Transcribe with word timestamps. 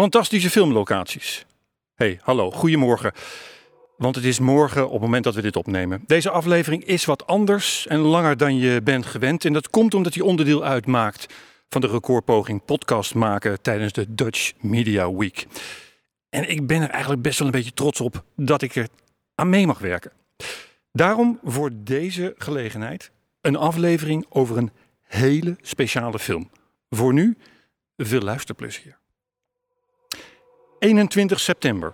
Fantastische 0.00 0.50
filmlocaties. 0.50 1.46
Hey, 1.94 2.20
hallo, 2.22 2.50
goedemorgen. 2.50 3.12
Want 3.96 4.14
het 4.14 4.24
is 4.24 4.38
morgen 4.38 4.86
op 4.86 4.92
het 4.92 5.00
moment 5.00 5.24
dat 5.24 5.34
we 5.34 5.42
dit 5.42 5.56
opnemen. 5.56 6.02
Deze 6.06 6.30
aflevering 6.30 6.84
is 6.84 7.04
wat 7.04 7.26
anders 7.26 7.86
en 7.86 7.98
langer 7.98 8.36
dan 8.36 8.56
je 8.56 8.82
bent 8.82 9.06
gewend. 9.06 9.44
En 9.44 9.52
dat 9.52 9.70
komt 9.70 9.94
omdat 9.94 10.14
hij 10.14 10.22
onderdeel 10.22 10.64
uitmaakt 10.64 11.34
van 11.68 11.80
de 11.80 11.86
recordpoging 11.86 12.64
podcast 12.64 13.14
maken 13.14 13.62
tijdens 13.62 13.92
de 13.92 14.14
Dutch 14.14 14.52
Media 14.60 15.12
Week. 15.12 15.46
En 16.28 16.50
ik 16.50 16.66
ben 16.66 16.82
er 16.82 16.90
eigenlijk 16.90 17.22
best 17.22 17.38
wel 17.38 17.46
een 17.46 17.54
beetje 17.54 17.74
trots 17.74 18.00
op 18.00 18.24
dat 18.36 18.62
ik 18.62 18.74
er 18.74 18.88
aan 19.34 19.48
mee 19.48 19.66
mag 19.66 19.78
werken. 19.78 20.12
Daarom 20.92 21.38
voor 21.44 21.70
deze 21.74 22.34
gelegenheid 22.38 23.10
een 23.40 23.56
aflevering 23.56 24.26
over 24.28 24.56
een 24.56 24.70
hele 25.02 25.56
speciale 25.60 26.18
film. 26.18 26.50
Voor 26.90 27.12
nu 27.12 27.36
veel 27.96 28.20
luisterplezier. 28.20 28.99
21 30.80 31.40
september 31.40 31.92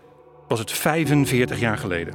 was 0.49 0.59
het 0.59 0.73
45 0.73 1.61
jaar 1.61 1.79
geleden. 1.79 2.15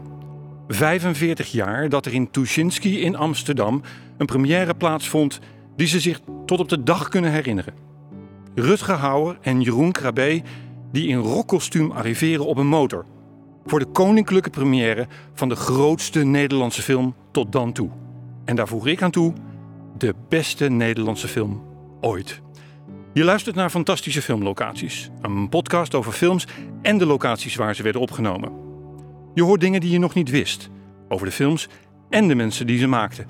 45 0.67 1.51
jaar 1.51 1.89
dat 1.89 2.05
er 2.05 2.13
in 2.13 2.31
Tuschinski 2.31 3.01
in 3.01 3.15
Amsterdam 3.15 3.81
een 4.17 4.25
première 4.25 4.75
plaatsvond 4.75 5.39
die 5.75 5.87
ze 5.87 5.99
zich 5.99 6.19
tot 6.45 6.59
op 6.59 6.69
de 6.69 6.83
dag 6.83 7.09
kunnen 7.09 7.31
herinneren. 7.31 7.73
Rutger 8.55 8.95
Hauer 8.95 9.37
en 9.41 9.61
Jeroen 9.61 9.91
Krabbe 9.91 10.41
die 10.91 11.07
in 11.07 11.17
rockkostuum 11.17 11.91
arriveren 11.91 12.45
op 12.45 12.57
een 12.57 12.67
motor. 12.67 13.05
Voor 13.65 13.79
de 13.79 13.91
koninklijke 13.91 14.49
première 14.49 15.07
van 15.33 15.49
de 15.49 15.55
grootste 15.55 16.23
Nederlandse 16.23 16.81
film 16.81 17.15
tot 17.31 17.51
dan 17.51 17.71
toe. 17.71 17.89
En 18.45 18.55
daar 18.55 18.67
voeg 18.67 18.87
ik 18.87 19.01
aan 19.01 19.11
toe, 19.11 19.33
de 19.97 20.15
beste 20.29 20.69
Nederlandse 20.69 21.27
film 21.27 21.63
ooit. 22.01 22.41
Je 23.13 23.23
luistert 23.23 23.55
naar 23.55 23.69
Fantastische 23.69 24.21
Filmlocaties, 24.21 25.09
een 25.21 25.49
podcast 25.49 25.95
over 25.95 26.11
films 26.11 26.47
en 26.81 26.97
de 26.97 27.05
locaties 27.05 27.55
waar 27.55 27.75
ze 27.75 27.83
werden 27.83 28.01
opgenomen. 28.01 28.51
Je 29.33 29.43
hoort 29.43 29.61
dingen 29.61 29.81
die 29.81 29.91
je 29.91 29.99
nog 29.99 30.13
niet 30.13 30.29
wist 30.29 30.69
over 31.09 31.25
de 31.25 31.31
films 31.31 31.67
en 32.09 32.27
de 32.27 32.35
mensen 32.35 32.67
die 32.67 32.77
ze 32.77 32.87
maakten. 32.87 33.27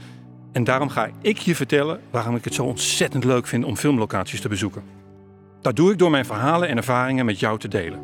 En 0.51 0.63
daarom 0.63 0.89
ga 0.89 1.09
ik 1.21 1.37
je 1.37 1.55
vertellen 1.55 1.99
waarom 2.11 2.35
ik 2.35 2.43
het 2.43 2.53
zo 2.53 2.63
ontzettend 2.63 3.23
leuk 3.23 3.47
vind 3.47 3.65
om 3.65 3.77
filmlocaties 3.77 4.41
te 4.41 4.47
bezoeken. 4.47 4.83
Dat 5.61 5.75
doe 5.75 5.91
ik 5.91 5.97
door 5.97 6.11
mijn 6.11 6.25
verhalen 6.25 6.67
en 6.67 6.77
ervaringen 6.77 7.25
met 7.25 7.39
jou 7.39 7.59
te 7.59 7.67
delen. 7.67 7.99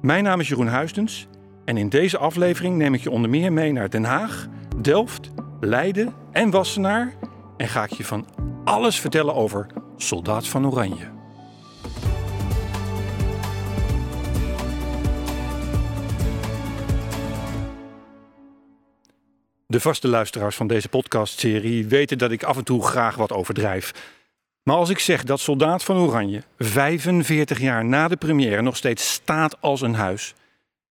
Mijn 0.00 0.24
naam 0.24 0.40
is 0.40 0.48
Jeroen 0.48 0.68
Huistens 0.68 1.28
en 1.64 1.76
in 1.76 1.88
deze 1.88 2.18
aflevering 2.18 2.76
neem 2.76 2.94
ik 2.94 3.02
je 3.02 3.10
onder 3.10 3.30
meer 3.30 3.52
mee 3.52 3.72
naar 3.72 3.90
Den 3.90 4.04
Haag, 4.04 4.46
Delft, 4.76 5.30
Leiden 5.60 6.14
en 6.32 6.50
Wassenaar 6.50 7.14
en 7.56 7.68
ga 7.68 7.84
ik 7.84 7.92
je 7.92 8.04
van 8.04 8.26
alles 8.64 9.00
vertellen 9.00 9.34
over 9.34 9.66
Soldaat 10.00 10.48
van 10.48 10.66
Oranje. 10.66 11.10
De 19.66 19.80
vaste 19.80 20.08
luisteraars 20.08 20.56
van 20.56 20.66
deze 20.66 20.88
podcastserie 20.88 21.86
weten 21.86 22.18
dat 22.18 22.30
ik 22.30 22.42
af 22.42 22.56
en 22.56 22.64
toe 22.64 22.84
graag 22.84 23.16
wat 23.16 23.32
overdrijf. 23.32 24.14
Maar 24.62 24.76
als 24.76 24.88
ik 24.88 24.98
zeg 24.98 25.24
dat 25.24 25.40
Soldaat 25.40 25.84
van 25.84 25.96
Oranje 25.96 26.42
45 26.58 27.60
jaar 27.60 27.84
na 27.84 28.08
de 28.08 28.16
première 28.16 28.62
nog 28.62 28.76
steeds 28.76 29.12
staat 29.12 29.60
als 29.60 29.80
een 29.80 29.94
huis, 29.94 30.34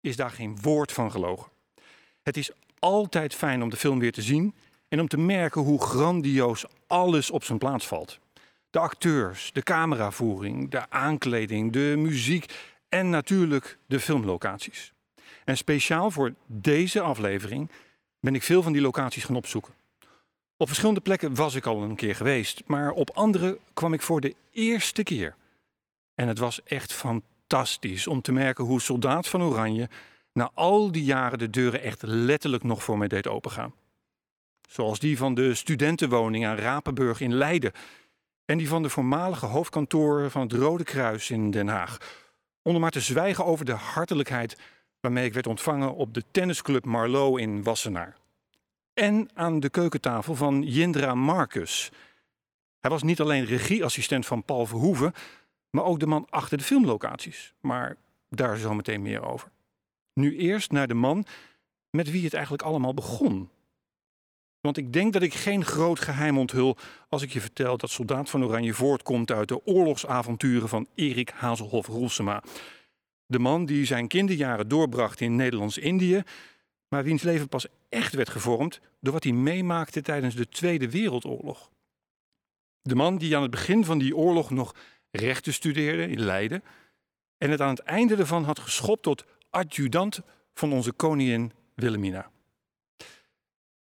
is 0.00 0.16
daar 0.16 0.30
geen 0.30 0.58
woord 0.60 0.92
van 0.92 1.10
gelogen. 1.10 1.50
Het 2.22 2.36
is 2.36 2.50
altijd 2.78 3.34
fijn 3.34 3.62
om 3.62 3.70
de 3.70 3.76
film 3.76 3.98
weer 3.98 4.12
te 4.12 4.22
zien 4.22 4.54
en 4.88 5.00
om 5.00 5.08
te 5.08 5.18
merken 5.18 5.60
hoe 5.60 5.82
grandioos 5.82 6.64
alles 6.86 7.30
op 7.30 7.44
zijn 7.44 7.58
plaats 7.58 7.86
valt. 7.86 8.20
De 8.72 8.78
acteurs, 8.78 9.52
de 9.52 9.62
cameravoering, 9.62 10.70
de 10.70 10.90
aankleding, 10.90 11.72
de 11.72 11.94
muziek 11.98 12.54
en 12.88 13.10
natuurlijk 13.10 13.78
de 13.86 14.00
filmlocaties. 14.00 14.92
En 15.44 15.56
speciaal 15.56 16.10
voor 16.10 16.34
deze 16.46 17.00
aflevering 17.00 17.70
ben 18.20 18.34
ik 18.34 18.42
veel 18.42 18.62
van 18.62 18.72
die 18.72 18.82
locaties 18.82 19.24
gaan 19.24 19.36
opzoeken. 19.36 19.74
Op 20.56 20.66
verschillende 20.66 21.00
plekken 21.00 21.34
was 21.34 21.54
ik 21.54 21.66
al 21.66 21.82
een 21.82 21.96
keer 21.96 22.14
geweest, 22.14 22.62
maar 22.66 22.90
op 22.90 23.10
andere 23.10 23.58
kwam 23.72 23.92
ik 23.92 24.02
voor 24.02 24.20
de 24.20 24.34
eerste 24.50 25.02
keer. 25.02 25.34
En 26.14 26.28
het 26.28 26.38
was 26.38 26.62
echt 26.62 26.92
fantastisch 26.92 28.06
om 28.06 28.22
te 28.22 28.32
merken 28.32 28.64
hoe 28.64 28.80
Soldaat 28.80 29.28
van 29.28 29.42
Oranje 29.42 29.88
na 30.32 30.50
al 30.54 30.92
die 30.92 31.04
jaren 31.04 31.38
de 31.38 31.50
deuren 31.50 31.82
echt 31.82 32.02
letterlijk 32.02 32.62
nog 32.62 32.82
voor 32.82 32.98
mij 32.98 33.08
deed 33.08 33.28
opengaan. 33.28 33.74
Zoals 34.68 34.98
die 34.98 35.16
van 35.16 35.34
de 35.34 35.54
studentenwoning 35.54 36.46
aan 36.46 36.56
Rapenburg 36.56 37.20
in 37.20 37.34
Leiden 37.34 37.72
en 38.44 38.58
die 38.58 38.68
van 38.68 38.82
de 38.82 38.88
voormalige 38.88 39.46
hoofdkantoor 39.46 40.30
van 40.30 40.42
het 40.42 40.52
Rode 40.52 40.84
Kruis 40.84 41.30
in 41.30 41.50
Den 41.50 41.68
Haag. 41.68 41.98
Onder 42.62 42.80
maar 42.80 42.90
te 42.90 43.00
zwijgen 43.00 43.44
over 43.44 43.64
de 43.64 43.72
hartelijkheid 43.72 44.58
waarmee 45.00 45.24
ik 45.24 45.32
werd 45.32 45.46
ontvangen 45.46 45.94
op 45.94 46.14
de 46.14 46.24
tennisclub 46.30 46.84
Marlow 46.84 47.38
in 47.38 47.62
Wassenaar. 47.62 48.16
En 48.94 49.30
aan 49.34 49.60
de 49.60 49.70
keukentafel 49.70 50.34
van 50.34 50.62
Jindra 50.62 51.14
Marcus. 51.14 51.90
Hij 52.80 52.90
was 52.90 53.02
niet 53.02 53.20
alleen 53.20 53.44
regieassistent 53.44 54.26
van 54.26 54.44
Paul 54.44 54.66
Verhoeven, 54.66 55.12
maar 55.70 55.84
ook 55.84 56.00
de 56.00 56.06
man 56.06 56.26
achter 56.30 56.58
de 56.58 56.64
filmlocaties. 56.64 57.54
Maar 57.60 57.96
daar 58.28 58.56
zo 58.56 58.74
meteen 58.74 59.02
meer 59.02 59.22
over. 59.22 59.50
Nu 60.14 60.36
eerst 60.36 60.70
naar 60.70 60.88
de 60.88 60.94
man 60.94 61.24
met 61.90 62.10
wie 62.10 62.24
het 62.24 62.34
eigenlijk 62.34 62.64
allemaal 62.64 62.94
begon. 62.94 63.50
Want 64.62 64.76
ik 64.76 64.92
denk 64.92 65.12
dat 65.12 65.22
ik 65.22 65.34
geen 65.34 65.64
groot 65.64 66.00
geheim 66.00 66.38
onthul 66.38 66.76
als 67.08 67.22
ik 67.22 67.32
je 67.32 67.40
vertel 67.40 67.76
dat 67.76 67.90
Soldaat 67.90 68.30
van 68.30 68.44
Oranje 68.44 68.74
voortkomt 68.74 69.30
uit 69.30 69.48
de 69.48 69.66
oorlogsavonturen 69.66 70.68
van 70.68 70.86
Erik 70.94 71.30
Hazelhoff 71.30 71.88
Roelsema. 71.88 72.42
De 73.26 73.38
man 73.38 73.64
die 73.64 73.84
zijn 73.84 74.08
kinderjaren 74.08 74.68
doorbracht 74.68 75.20
in 75.20 75.36
Nederlands-Indië, 75.36 76.22
maar 76.88 77.04
wiens 77.04 77.22
leven 77.22 77.48
pas 77.48 77.66
echt 77.88 78.14
werd 78.14 78.28
gevormd 78.28 78.80
door 79.00 79.12
wat 79.12 79.24
hij 79.24 79.32
meemaakte 79.32 80.00
tijdens 80.00 80.34
de 80.34 80.48
Tweede 80.48 80.90
Wereldoorlog. 80.90 81.70
De 82.82 82.94
man 82.94 83.18
die 83.18 83.36
aan 83.36 83.42
het 83.42 83.50
begin 83.50 83.84
van 83.84 83.98
die 83.98 84.16
oorlog 84.16 84.50
nog 84.50 84.74
rechten 85.10 85.52
studeerde 85.52 86.08
in 86.08 86.20
Leiden 86.20 86.62
en 87.38 87.50
het 87.50 87.60
aan 87.60 87.74
het 87.74 87.82
einde 87.82 88.16
ervan 88.16 88.44
had 88.44 88.58
geschopt 88.58 89.02
tot 89.02 89.24
adjudant 89.50 90.20
van 90.54 90.72
onze 90.72 90.92
koningin 90.92 91.52
Wilhelmina. 91.74 92.30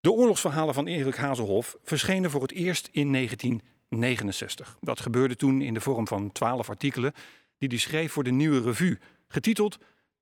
De 0.08 0.14
oorlogsverhalen 0.14 0.74
van 0.74 0.88
Erik 0.88 1.16
Hazelhoff 1.16 1.78
verschenen 1.84 2.30
voor 2.30 2.42
het 2.42 2.52
eerst 2.52 2.90
in 2.92 3.14
1969. 3.14 4.78
Dat 4.82 5.00
gebeurde 5.00 5.36
toen 5.36 5.62
in 5.62 5.74
de 5.74 5.82
vorm 5.82 6.08
van 6.08 6.32
twaalf 6.32 6.70
artikelen 6.70 7.14
die 7.58 7.70
hij 7.70 7.78
schreef 7.78 8.12
voor 8.12 8.24
de 8.24 8.32
Nieuwe 8.32 8.62
Revue, 8.62 9.00
getiteld 9.28 9.78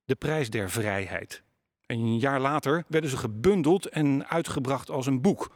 De 0.05 0.15
Prijs 0.15 0.49
der 0.49 0.69
Vrijheid. 0.69 1.43
Een 1.85 2.19
jaar 2.19 2.39
later 2.39 2.83
werden 2.87 3.09
ze 3.09 3.17
gebundeld 3.17 3.85
en 3.85 4.27
uitgebracht 4.27 4.89
als 4.89 5.05
een 5.05 5.21
boek. 5.21 5.55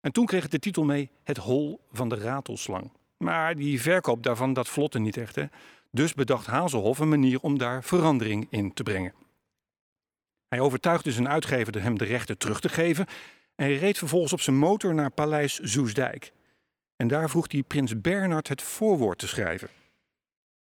En 0.00 0.12
toen 0.12 0.26
kreeg 0.26 0.42
het 0.42 0.50
de 0.50 0.58
titel 0.58 0.84
mee 0.84 1.10
Het 1.24 1.36
Hol 1.36 1.80
van 1.92 2.08
de 2.08 2.16
Ratelslang. 2.16 2.92
Maar 3.16 3.56
die 3.56 3.82
verkoop 3.82 4.22
daarvan, 4.22 4.52
dat 4.52 4.68
vlotte 4.68 4.98
niet 4.98 5.16
echt. 5.16 5.34
Hè? 5.34 5.44
Dus 5.90 6.14
bedacht 6.14 6.46
Hazelhoff 6.46 6.98
een 6.98 7.08
manier 7.08 7.40
om 7.40 7.58
daar 7.58 7.84
verandering 7.84 8.46
in 8.50 8.74
te 8.74 8.82
brengen. 8.82 9.14
Hij 10.48 10.60
overtuigde 10.60 11.12
zijn 11.12 11.28
uitgever 11.28 11.82
hem 11.82 11.98
de 11.98 12.04
rechten 12.04 12.38
terug 12.38 12.60
te 12.60 12.68
geven 12.68 13.06
en 13.56 13.76
reed 13.76 13.98
vervolgens 13.98 14.32
op 14.32 14.40
zijn 14.40 14.56
motor 14.56 14.94
naar 14.94 15.10
Paleis 15.10 15.58
Zoesdijk. 15.58 16.32
En 16.96 17.08
daar 17.08 17.30
vroeg 17.30 17.52
hij 17.52 17.62
prins 17.62 18.00
Bernard 18.00 18.48
het 18.48 18.62
voorwoord 18.62 19.18
te 19.18 19.28
schrijven. 19.28 19.68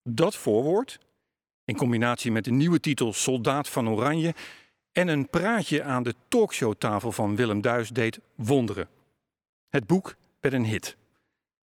Dat 0.03 0.37
voorwoord, 0.37 0.99
in 1.65 1.77
combinatie 1.77 2.33
met 2.33 2.45
de 2.45 2.51
nieuwe 2.51 2.81
titel 2.81 3.13
Soldaat 3.13 3.69
van 3.69 3.89
Oranje 3.89 4.35
en 4.93 5.09
een 5.09 5.29
praatje 5.29 5.83
aan 5.83 6.03
de 6.03 6.15
talkshowtafel 6.29 7.13
van 7.13 7.37
Willem 7.37 7.61
Duis 7.61 7.91
deed 7.91 8.21
wonderen. 8.35 8.89
Het 9.69 9.87
boek 9.87 10.17
werd 10.41 10.55
een 10.55 10.65
hit. 10.65 10.97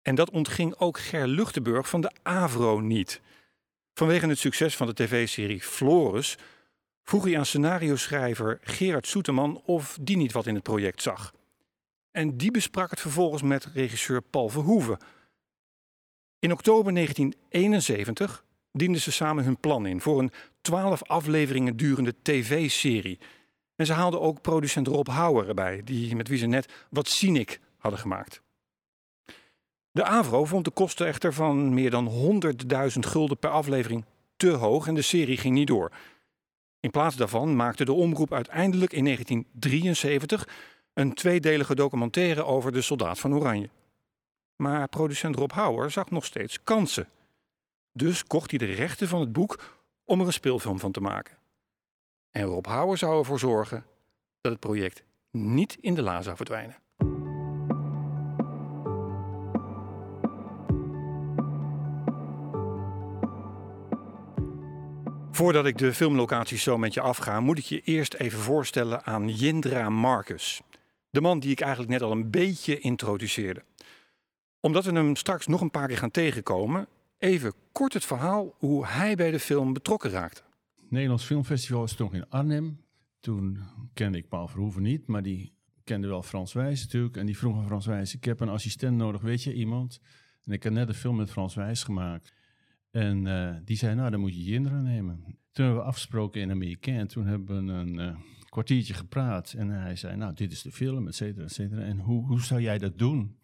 En 0.03 0.15
dat 0.15 0.31
ontging 0.31 0.79
ook 0.79 0.99
Ger 0.99 1.27
Luchtenburg 1.27 1.89
van 1.89 2.01
de 2.01 2.11
Avro 2.23 2.81
niet. 2.81 3.21
Vanwege 3.95 4.27
het 4.27 4.39
succes 4.39 4.77
van 4.77 4.87
de 4.87 4.95
tv-serie 4.95 5.61
Floris 5.61 6.37
vroeg 7.09 7.25
hij 7.25 7.39
aan 7.39 7.47
scenario-schrijver 7.47 8.59
Gerard 8.63 9.07
Soeterman 9.07 9.63
of 9.65 9.99
die 10.01 10.17
niet 10.17 10.33
wat 10.33 10.47
in 10.47 10.55
het 10.55 10.63
project 10.63 11.03
zag. 11.03 11.35
En 12.11 12.37
die 12.37 12.51
besprak 12.51 12.91
het 12.91 13.01
vervolgens 13.01 13.43
met 13.43 13.65
regisseur 13.65 14.23
Paul 14.23 14.49
Verhoeven. 14.49 14.99
In 16.39 16.53
oktober 16.53 16.95
1971 16.95 18.45
dienden 18.73 19.01
ze 19.01 19.13
samen 19.13 19.45
hun 19.45 19.61
plan 19.61 19.87
in 19.87 20.01
voor 20.01 20.19
een 20.19 20.33
twaalf 20.61 21.03
afleveringen 21.03 21.77
durende 21.77 22.15
tv-serie. 22.23 23.19
En 23.77 23.87
ze 23.87 23.93
haalden 23.93 24.21
ook 24.21 24.41
producent 24.41 24.87
Rob 24.87 25.09
Houwer 25.09 25.49
erbij, 25.49 25.81
die, 25.85 26.17
met 26.17 26.29
wie 26.29 26.39
ze 26.39 26.47
net 26.47 26.73
wat 26.91 27.09
cynic 27.09 27.61
hadden 27.77 28.01
gemaakt. 28.01 28.43
De 29.91 30.05
AVRO 30.05 30.45
vond 30.45 30.65
de 30.65 30.71
kosten 30.71 31.07
echter 31.07 31.33
van 31.33 31.75
meer 31.75 31.91
dan 31.91 32.41
100.000 32.93 32.99
gulden 32.99 33.39
per 33.39 33.51
aflevering 33.51 34.05
te 34.37 34.51
hoog 34.51 34.87
en 34.87 34.95
de 34.95 35.03
serie 35.03 35.37
ging 35.37 35.55
niet 35.55 35.67
door. 35.67 35.93
In 36.87 36.93
plaats 36.93 37.17
daarvan 37.17 37.57
maakte 37.57 37.85
de 37.85 37.93
omroep 37.93 38.33
uiteindelijk 38.33 38.93
in 38.93 39.05
1973 39.05 40.49
een 40.95 41.15
tweedelige 41.15 41.75
documentaire 41.75 42.45
over 42.45 42.73
de 42.73 42.83
soldaat 42.83 43.19
van 43.19 43.35
Oranje. 43.35 43.71
Maar 44.57 44.89
producent 44.89 45.37
Rob 45.37 45.51
Houwer 45.51 45.91
zag 45.91 46.11
nog 46.11 46.25
steeds 46.25 46.63
kansen. 46.63 47.09
Dus 47.93 48.25
kocht 48.25 48.51
hij 48.51 48.59
de 48.59 48.75
rechten 48.75 49.09
van 49.09 49.21
het 49.21 49.33
boek 49.33 49.77
om 50.05 50.21
er 50.21 50.27
een 50.27 50.33
speelfilm 50.33 50.79
van 50.79 50.93
te 50.93 51.01
maken. 51.01 51.39
En 52.31 52.45
Rob 52.45 52.67
Houwer 52.67 52.99
zou 52.99 53.19
ervoor 53.19 53.39
zorgen 53.39 53.87
dat 54.41 54.53
het 54.53 54.61
project 54.61 55.03
niet 55.31 55.77
in 55.81 55.95
de 55.95 56.03
la 56.03 56.23
zou 56.23 56.37
verdwijnen. 56.37 56.77
Voordat 65.37 65.67
ik 65.67 65.79
de 65.79 65.95
filmlocaties 65.95 66.63
zo 66.63 66.79
met 66.79 66.95
je 66.95 67.01
afga, 67.01 67.41
moet 67.41 67.59
ik 67.59 67.65
je 67.65 67.81
eerst 67.81 68.15
even 68.15 68.39
voorstellen 68.39 69.05
aan 69.05 69.29
Jindra 69.29 69.89
Marcus. 69.89 70.61
De 71.11 71.21
man 71.21 71.39
die 71.39 71.51
ik 71.51 71.61
eigenlijk 71.61 71.91
net 71.91 72.03
al 72.03 72.13
een 72.13 72.31
beetje 72.31 72.79
introduceerde. 72.79 73.65
Omdat 74.61 74.85
we 74.85 74.93
hem 74.93 75.17
straks 75.17 75.47
nog 75.47 75.61
een 75.61 75.71
paar 75.71 75.89
keer 75.89 75.97
gaan 75.97 76.11
tegenkomen, 76.11 76.87
even 77.19 77.53
kort 77.73 77.93
het 77.93 78.05
verhaal 78.05 78.55
hoe 78.59 78.87
hij 78.87 79.15
bij 79.15 79.31
de 79.31 79.41
film 79.41 79.73
betrokken 79.73 80.11
raakte. 80.11 80.43
Nederlands 80.89 81.25
Filmfestival 81.25 81.81
was 81.81 81.95
toch 81.95 82.15
in 82.15 82.29
Arnhem. 82.29 82.81
Toen 83.21 83.59
kende 83.95 84.19
ik 84.19 84.29
Paul 84.29 84.49
Verhoeven 84.49 84.83
niet, 84.83 85.07
maar 85.07 85.23
die 85.23 85.53
kende 85.85 86.09
wel 86.09 86.23
Frans 86.23 86.53
Wijs 86.53 86.83
natuurlijk. 86.83 87.17
En 87.17 87.27
die 87.27 87.39
vroeg 87.39 87.57
aan 87.57 87.67
Frans 87.67 87.87
Wijs, 87.87 88.15
ik 88.15 88.25
heb 88.25 88.41
een 88.41 88.49
assistent 88.49 88.97
nodig, 88.97 89.21
weet 89.21 89.43
je 89.43 89.55
iemand? 89.55 90.01
En 90.45 90.53
ik 90.53 90.63
had 90.63 90.73
net 90.73 90.89
een 90.89 90.95
film 90.95 91.17
met 91.17 91.31
Frans 91.31 91.55
Wijs 91.55 91.83
gemaakt. 91.83 92.36
En 92.97 93.27
uh, 93.27 93.57
die 93.65 93.77
zei, 93.77 93.95
nou 93.95 94.11
dan 94.11 94.21
moet 94.21 94.35
je 94.35 94.43
Jindra 94.43 94.81
nemen. 94.81 95.25
Toen 95.53 95.65
hebben 95.65 95.83
we 95.83 95.89
afgesproken 95.89 96.41
in 96.41 96.51
Amerika 96.51 96.93
en 96.93 97.09
toen 97.09 97.27
hebben 97.27 97.67
we 97.67 97.73
een 97.73 97.99
uh, 97.99 98.17
kwartiertje 98.49 98.95
gepraat. 98.95 99.53
En 99.53 99.69
hij 99.69 99.97
zei, 99.97 100.17
nou 100.17 100.35
dit 100.35 100.53
is 100.53 100.63
de 100.63 100.73
film, 100.73 101.09
et 101.09 101.15
cetera, 101.15 101.45
et 101.45 101.53
cetera. 101.53 101.83
En 101.83 101.99
hoe, 101.99 102.27
hoe 102.27 102.41
zou 102.41 102.61
jij 102.61 102.79
dat 102.79 102.99
doen? 102.99 103.39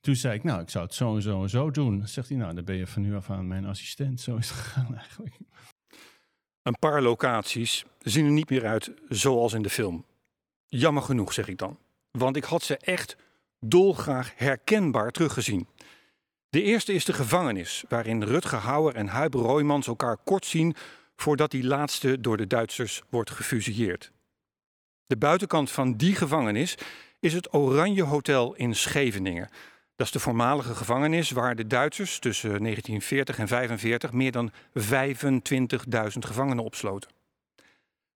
Toen 0.00 0.14
zei 0.16 0.34
ik, 0.34 0.44
nou 0.44 0.60
ik 0.60 0.70
zou 0.70 0.84
het 0.84 0.94
zo 0.94 1.14
en 1.14 1.22
zo 1.22 1.42
en 1.42 1.50
zo 1.50 1.70
doen. 1.70 2.08
Zegt 2.08 2.28
hij, 2.28 2.38
nou 2.38 2.54
dan 2.54 2.64
ben 2.64 2.76
je 2.76 2.86
van 2.86 3.02
nu 3.02 3.14
af 3.14 3.30
aan 3.30 3.48
mijn 3.48 3.64
assistent. 3.64 4.20
Zo 4.20 4.36
is 4.36 4.48
het 4.48 4.58
gegaan 4.58 4.96
eigenlijk. 4.96 5.38
Een 6.62 6.78
paar 6.78 7.02
locaties 7.02 7.84
zien 7.98 8.24
er 8.24 8.32
niet 8.32 8.50
meer 8.50 8.66
uit 8.66 8.92
zoals 9.08 9.52
in 9.52 9.62
de 9.62 9.70
film. 9.70 10.04
Jammer 10.66 11.02
genoeg, 11.02 11.32
zeg 11.32 11.48
ik 11.48 11.58
dan. 11.58 11.78
Want 12.10 12.36
ik 12.36 12.44
had 12.44 12.62
ze 12.62 12.76
echt 12.76 13.16
dolgraag 13.60 14.32
herkenbaar 14.36 15.10
teruggezien. 15.10 15.66
De 16.50 16.62
eerste 16.62 16.92
is 16.92 17.04
de 17.04 17.12
gevangenis, 17.12 17.84
waarin 17.88 18.22
Rutger 18.22 18.58
Hauer 18.58 18.94
en 18.94 19.06
Huib 19.06 19.34
Roymans 19.34 19.86
elkaar 19.86 20.16
kort 20.24 20.46
zien 20.46 20.74
voordat 21.16 21.50
die 21.50 21.64
laatste 21.64 22.20
door 22.20 22.36
de 22.36 22.46
Duitsers 22.46 23.02
wordt 23.10 23.30
gefusilleerd. 23.30 24.12
De 25.06 25.16
buitenkant 25.16 25.70
van 25.70 25.96
die 25.96 26.14
gevangenis 26.14 26.74
is 27.20 27.32
het 27.32 27.54
Oranje 27.54 28.02
Hotel 28.02 28.54
in 28.54 28.74
Scheveningen. 28.74 29.48
Dat 29.96 30.06
is 30.06 30.12
de 30.12 30.18
voormalige 30.18 30.74
gevangenis 30.74 31.30
waar 31.30 31.56
de 31.56 31.66
Duitsers 31.66 32.18
tussen 32.18 32.48
1940 32.48 33.38
en 33.38 33.46
1945 33.46 34.12
meer 34.12 34.32
dan 34.32 34.52
25.000 36.12 36.18
gevangenen 36.18 36.64
opsloten. 36.64 37.10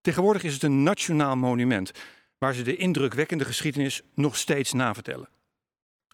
Tegenwoordig 0.00 0.43
is 0.43 0.52
het 0.52 0.62
een 0.62 0.82
nationaal 0.82 1.37
monument 1.37 1.93
waar 2.38 2.55
ze 2.55 2.62
de 2.62 2.76
indrukwekkende 2.76 3.44
geschiedenis 3.44 4.02
nog 4.14 4.37
steeds 4.37 4.73
navertellen. 4.73 5.29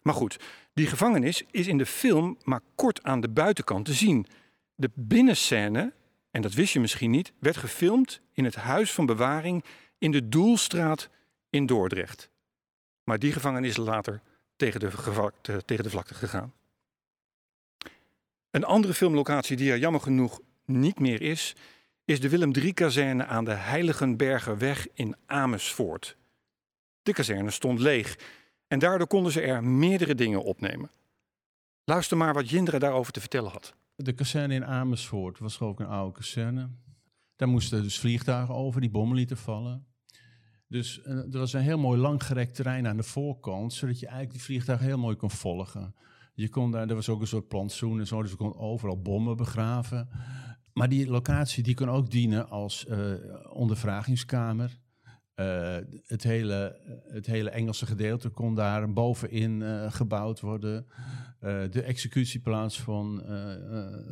Maar 0.08 0.16
goed, 0.16 0.36
die 0.74 0.86
gevangenis 0.86 1.42
is 1.50 1.66
in 1.66 1.78
de 1.78 1.86
film 1.86 2.38
maar 2.44 2.60
kort 2.74 3.02
aan 3.02 3.20
de 3.20 3.28
buitenkant 3.28 3.84
te 3.84 3.92
zien. 3.92 4.26
De 4.74 4.90
binnenscène, 4.94 5.92
en 6.30 6.42
dat 6.42 6.52
wist 6.52 6.72
je 6.72 6.80
misschien 6.80 7.10
niet, 7.10 7.32
werd 7.38 7.56
gefilmd 7.56 8.20
in 8.32 8.44
het 8.44 8.54
huis 8.54 8.92
van 8.92 9.06
bewaring 9.06 9.64
in 9.98 10.10
de 10.10 10.28
Doelstraat 10.28 11.08
in 11.50 11.66
Dordrecht. 11.66 12.30
Maar 13.04 13.18
die 13.18 13.32
gevangenis 13.32 13.70
is 13.70 13.76
later 13.76 14.20
tegen 14.56 14.80
de, 14.80 15.62
tegen 15.64 15.84
de 15.84 15.90
vlakte 15.90 16.14
gegaan. 16.14 16.52
Een 18.50 18.64
andere 18.64 18.94
filmlocatie 18.94 19.56
die 19.56 19.70
er 19.70 19.78
jammer 19.78 20.00
genoeg 20.00 20.40
niet 20.64 20.98
meer 20.98 21.22
is, 21.22 21.56
is 22.04 22.20
de 22.20 22.28
Willem 22.28 22.52
III-kazerne 22.54 23.24
aan 23.24 23.44
de 23.44 23.54
Heiligenbergerweg 23.54 24.86
in 24.94 25.16
Amersfoort. 25.26 26.16
De 27.02 27.12
kazerne 27.12 27.50
stond 27.50 27.80
leeg 27.80 28.16
en 28.68 28.78
daardoor 28.78 29.06
konden 29.06 29.32
ze 29.32 29.40
er 29.40 29.64
meerdere 29.64 30.14
dingen 30.14 30.42
opnemen. 30.42 30.90
Luister 31.84 32.16
maar 32.16 32.34
wat 32.34 32.50
Jindra 32.50 32.78
daarover 32.78 33.12
te 33.12 33.20
vertellen 33.20 33.50
had. 33.50 33.74
De 33.94 34.12
kazerne 34.12 34.54
in 34.54 34.64
Amersfoort 34.64 35.38
was 35.38 35.60
ook 35.60 35.80
een 35.80 35.86
oude 35.86 36.12
kazerne. 36.12 36.68
Daar 37.36 37.48
moesten 37.48 37.82
dus 37.82 37.98
vliegtuigen 37.98 38.54
over, 38.54 38.80
die 38.80 38.90
bommen 38.90 39.16
lieten 39.16 39.36
vallen. 39.36 39.86
Dus 40.66 40.98
uh, 40.98 41.06
er 41.06 41.38
was 41.38 41.52
een 41.52 41.60
heel 41.60 41.78
mooi 41.78 42.00
langgerekt 42.00 42.54
terrein 42.54 42.86
aan 42.86 42.96
de 42.96 43.02
voorkant, 43.02 43.72
zodat 43.72 43.98
je 43.98 44.06
eigenlijk 44.06 44.34
die 44.34 44.44
vliegtuigen 44.44 44.86
heel 44.86 44.98
mooi 44.98 45.16
kon 45.16 45.30
volgen. 45.30 45.94
Je 46.34 46.48
kon 46.48 46.70
daar, 46.70 46.88
er 46.88 46.94
was 46.94 47.08
ook 47.08 47.20
een 47.20 47.26
soort 47.26 47.48
plantsoen 47.48 47.98
en 47.98 48.06
zo, 48.06 48.22
dus 48.22 48.30
je 48.30 48.36
kon 48.36 48.56
overal 48.56 49.02
bommen 49.02 49.36
begraven. 49.36 50.08
Maar 50.72 50.88
die 50.88 51.10
locatie 51.10 51.62
die 51.62 51.74
kon 51.74 51.90
ook 51.90 52.10
dienen 52.10 52.48
als 52.48 52.86
uh, 52.88 53.14
ondervragingskamer. 53.52 54.78
Uh, 55.40 55.76
het, 56.06 56.22
hele, 56.22 56.76
het 57.08 57.26
hele 57.26 57.50
Engelse 57.50 57.86
gedeelte 57.86 58.28
kon 58.28 58.54
daar 58.54 58.92
bovenin 58.92 59.60
uh, 59.60 59.92
gebouwd 59.92 60.40
worden. 60.40 60.86
De 61.70 61.82
executieplaats 61.82 62.80
van 62.80 63.22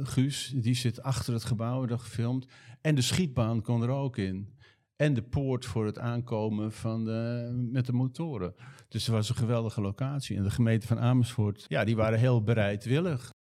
Guus, 0.03 0.53
die 0.57 0.75
zit 0.75 1.03
achter 1.03 1.33
het 1.33 1.45
gebouw, 1.45 1.87
dat 1.87 2.01
gefilmd. 2.01 2.47
En 2.81 2.95
de 2.95 3.03
schietbaan 3.03 3.63
kon 3.63 3.83
er 3.83 3.89
ook 3.89 4.17
in. 4.17 4.55
En 4.97 5.15
de 5.15 5.23
poort 5.23 5.65
voor 5.65 5.87
het 5.87 5.99
aankomen 5.99 6.73
van 6.73 7.03
met 7.73 7.87
de 7.87 7.93
motoren. 7.93 8.55
Dus 8.89 9.07
het 9.07 9.15
was 9.15 9.29
een 9.29 9.37
geweldige 9.37 9.81
locatie. 9.81 10.37
En 10.37 10.43
de 10.43 10.51
gemeente 10.51 10.87
van 10.87 10.99
Amersfoort, 10.99 11.65
ja, 11.69 11.85
die 11.85 11.97
waren 11.97 12.19
heel 12.19 12.43
bereidwillig. 12.43 13.31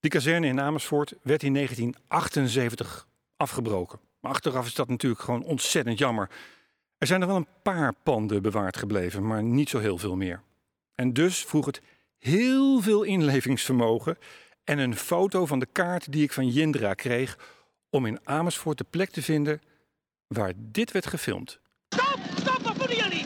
Die 0.00 0.10
kazerne 0.10 0.46
in 0.46 0.60
Amersfoort 0.60 1.14
werd 1.22 1.42
in 1.42 1.54
1978 1.54 3.08
afgebroken. 3.36 3.98
Maar 4.20 4.32
achteraf 4.32 4.66
is 4.66 4.74
dat 4.74 4.88
natuurlijk 4.88 5.22
gewoon 5.22 5.42
ontzettend 5.42 5.98
jammer. 5.98 6.30
Er 7.02 7.08
zijn 7.08 7.20
er 7.20 7.26
wel 7.26 7.36
een 7.36 7.48
paar 7.62 7.92
panden 8.02 8.42
bewaard 8.42 8.76
gebleven, 8.76 9.26
maar 9.26 9.42
niet 9.42 9.68
zo 9.68 9.78
heel 9.78 9.98
veel 9.98 10.16
meer. 10.16 10.42
En 10.94 11.12
dus 11.12 11.44
vroeg 11.44 11.66
het 11.66 11.82
heel 12.18 12.80
veel 12.80 13.02
inlevingsvermogen 13.02 14.18
en 14.64 14.78
een 14.78 14.96
foto 14.96 15.46
van 15.46 15.58
de 15.58 15.66
kaart 15.66 16.12
die 16.12 16.22
ik 16.22 16.32
van 16.32 16.48
Jindra 16.48 16.94
kreeg 16.94 17.38
om 17.90 18.06
in 18.06 18.18
Amersfoort 18.24 18.78
de 18.78 18.86
plek 18.90 19.10
te 19.10 19.22
vinden 19.22 19.60
waar 20.26 20.52
dit 20.56 20.92
werd 20.92 21.06
gefilmd. 21.06 21.60
Stop! 21.88 22.18
Stop! 22.36 22.62
Wat 22.62 22.76
moeten 22.76 22.96
jullie? 22.96 23.24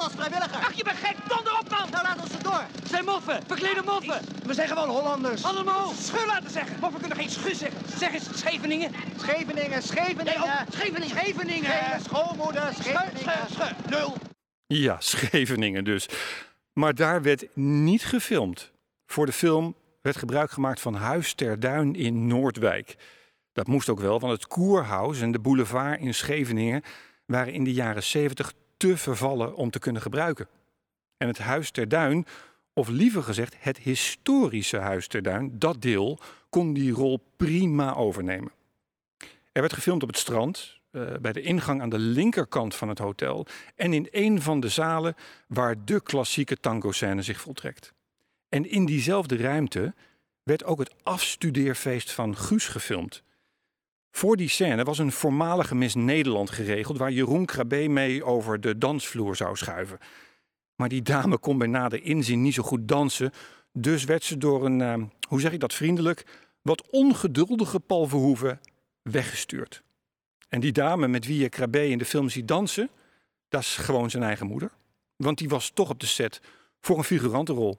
Als 0.00 0.12
vrijwilliger. 0.12 0.56
Ach, 0.56 0.72
je 0.72 0.84
bent 0.84 0.96
gek! 0.96 1.16
Donder 1.28 1.58
op 1.60 1.68
dan! 1.68 1.90
Nou, 1.90 2.02
laat 2.02 2.20
ons 2.20 2.32
er 2.32 2.42
door. 2.42 2.64
Het 2.80 2.88
zijn 2.88 3.04
moffen! 3.04 3.40
Verklede 3.46 3.82
moffen! 3.84 4.20
We 4.46 4.54
zijn 4.54 4.68
gewoon 4.68 4.88
Hollanders. 4.88 5.44
Allemaal! 5.44 5.92
Schu 5.92 6.26
laten 6.26 6.50
zeggen! 6.50 6.76
Moffen 6.80 7.00
kunnen 7.00 7.18
geen 7.18 7.30
schu 7.30 7.54
zeggen. 7.54 7.80
Zeg 7.98 8.12
eens 8.12 8.28
Scheveningen. 8.34 8.92
Scheveningen, 9.16 9.82
Scheveningen. 9.82 10.24
Nee, 10.24 10.42
oh, 10.42 10.60
Scheveningen. 10.70 11.16
Scheveningen. 11.16 11.70
Geen 11.70 12.00
schoolmoeder, 12.00 12.72
Scheveningen. 12.74 13.48
Schu, 13.50 13.64
schu, 13.64 13.90
nul. 13.90 14.14
Ja, 14.66 14.96
Scheveningen 15.00 15.84
dus. 15.84 16.08
Maar 16.72 16.94
daar 16.94 17.22
werd 17.22 17.46
niet 17.54 18.04
gefilmd. 18.04 18.72
Voor 19.06 19.26
de 19.26 19.32
film 19.32 19.74
werd 20.02 20.16
gebruik 20.16 20.50
gemaakt 20.50 20.80
van 20.80 20.94
Huis 20.94 21.34
ter 21.34 21.60
Duin 21.60 21.94
in 21.94 22.26
Noordwijk. 22.26 22.96
Dat 23.52 23.66
moest 23.66 23.88
ook 23.88 24.00
wel, 24.00 24.20
want 24.20 24.32
het 24.32 24.46
Koerhuis 24.46 25.20
en 25.20 25.32
de 25.32 25.38
boulevard 25.38 26.00
in 26.00 26.14
Scheveningen 26.14 26.82
waren 27.26 27.52
in 27.52 27.64
de 27.64 27.72
jaren 27.72 28.02
70 28.02 28.52
te 28.76 28.96
vervallen 28.96 29.54
om 29.54 29.70
te 29.70 29.78
kunnen 29.78 30.02
gebruiken. 30.02 30.48
En 31.16 31.28
het 31.28 31.38
Huis 31.38 31.70
ter 31.70 31.88
Duin, 31.88 32.26
of 32.72 32.88
liever 32.88 33.22
gezegd 33.22 33.54
het 33.58 33.78
historische 33.78 34.78
Huis 34.78 35.08
ter 35.08 35.22
Duin, 35.22 35.58
dat 35.58 35.82
deel 35.82 36.18
kon 36.48 36.72
die 36.72 36.92
rol 36.92 37.20
prima 37.36 37.94
overnemen. 37.94 38.52
Er 39.52 39.60
werd 39.60 39.72
gefilmd 39.72 40.02
op 40.02 40.08
het 40.08 40.18
strand, 40.18 40.76
uh, 40.90 41.14
bij 41.20 41.32
de 41.32 41.42
ingang 41.42 41.82
aan 41.82 41.88
de 41.88 41.98
linkerkant 41.98 42.74
van 42.74 42.88
het 42.88 42.98
hotel 42.98 43.46
en 43.74 43.92
in 43.92 44.08
een 44.10 44.42
van 44.42 44.60
de 44.60 44.68
zalen 44.68 45.14
waar 45.46 45.84
de 45.84 46.00
klassieke 46.02 46.56
tango-scène 46.60 47.22
zich 47.22 47.40
voltrekt. 47.40 47.92
En 48.48 48.70
in 48.70 48.86
diezelfde 48.86 49.36
ruimte 49.36 49.94
werd 50.42 50.64
ook 50.64 50.78
het 50.78 50.94
afstudeerfeest 51.02 52.10
van 52.10 52.36
Guus 52.36 52.68
gefilmd. 52.68 53.22
Voor 54.16 54.36
die 54.36 54.48
scène 54.48 54.84
was 54.84 54.98
een 54.98 55.12
voormalige 55.12 55.74
Miss 55.74 55.94
Nederland 55.94 56.50
geregeld 56.50 56.98
waar 56.98 57.10
Jeroen 57.10 57.44
Krabbe 57.44 57.88
mee 57.88 58.24
over 58.24 58.60
de 58.60 58.78
dansvloer 58.78 59.36
zou 59.36 59.56
schuiven. 59.56 59.98
Maar 60.76 60.88
die 60.88 61.02
dame 61.02 61.38
kon 61.38 61.58
bij 61.58 61.66
nader 61.66 62.02
inzien 62.02 62.42
niet 62.42 62.54
zo 62.54 62.62
goed 62.62 62.88
dansen, 62.88 63.32
dus 63.72 64.04
werd 64.04 64.24
ze 64.24 64.38
door 64.38 64.64
een, 64.64 64.80
uh, 64.80 64.94
hoe 65.28 65.40
zeg 65.40 65.52
ik 65.52 65.60
dat 65.60 65.74
vriendelijk, 65.74 66.26
wat 66.62 66.90
ongeduldige 66.90 67.80
Paul 67.80 68.06
Verhoeven 68.06 68.60
weggestuurd. 69.02 69.82
En 70.48 70.60
die 70.60 70.72
dame 70.72 71.08
met 71.08 71.26
wie 71.26 71.38
je 71.38 71.48
Krabbe 71.48 71.88
in 71.88 71.98
de 71.98 72.04
film 72.04 72.28
ziet 72.28 72.48
dansen, 72.48 72.90
dat 73.48 73.60
is 73.60 73.76
gewoon 73.76 74.10
zijn 74.10 74.22
eigen 74.22 74.46
moeder. 74.46 74.70
Want 75.16 75.38
die 75.38 75.48
was 75.48 75.70
toch 75.70 75.90
op 75.90 76.00
de 76.00 76.06
set 76.06 76.40
voor 76.80 76.98
een 76.98 77.04
figurantenrol. 77.04 77.78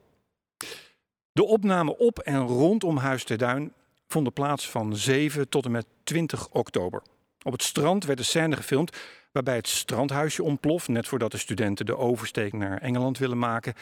De 1.32 1.44
opname 1.44 1.96
op 1.96 2.18
en 2.18 2.40
rondom 2.40 2.96
Huis 2.96 3.24
ter 3.24 3.38
Duin 3.38 3.72
vonden 4.08 4.32
plaats 4.32 4.70
van 4.70 4.96
7 4.96 5.48
tot 5.48 5.64
en 5.64 5.70
met 5.70 5.86
20 6.02 6.48
oktober. 6.48 7.02
Op 7.42 7.52
het 7.52 7.62
strand 7.62 8.04
werd 8.04 8.18
een 8.18 8.24
scène 8.24 8.56
gefilmd 8.56 8.96
waarbij 9.32 9.56
het 9.56 9.68
strandhuisje 9.68 10.42
ontploft, 10.42 10.88
net 10.88 11.08
voordat 11.08 11.30
de 11.30 11.38
studenten 11.38 11.86
de 11.86 11.96
oversteek 11.96 12.52
naar 12.52 12.78
Engeland 12.78 13.18
willen 13.18 13.38
maken. 13.38 13.74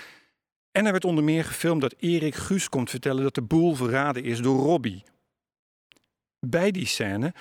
En 0.73 0.87
er 0.87 0.92
werd 0.92 1.04
onder 1.04 1.25
meer 1.25 1.45
gefilmd 1.45 1.80
dat 1.80 1.95
Erik 1.99 2.35
Guus 2.35 2.68
komt 2.68 2.90
vertellen 2.90 3.23
dat 3.23 3.35
de 3.35 3.42
boel 3.42 3.75
verraden 3.75 4.25
is 4.25 4.40
door 4.40 4.59
Robbie. 4.59 5.04
Bij 6.40 6.71
die 6.71 6.87
scène 6.87 7.35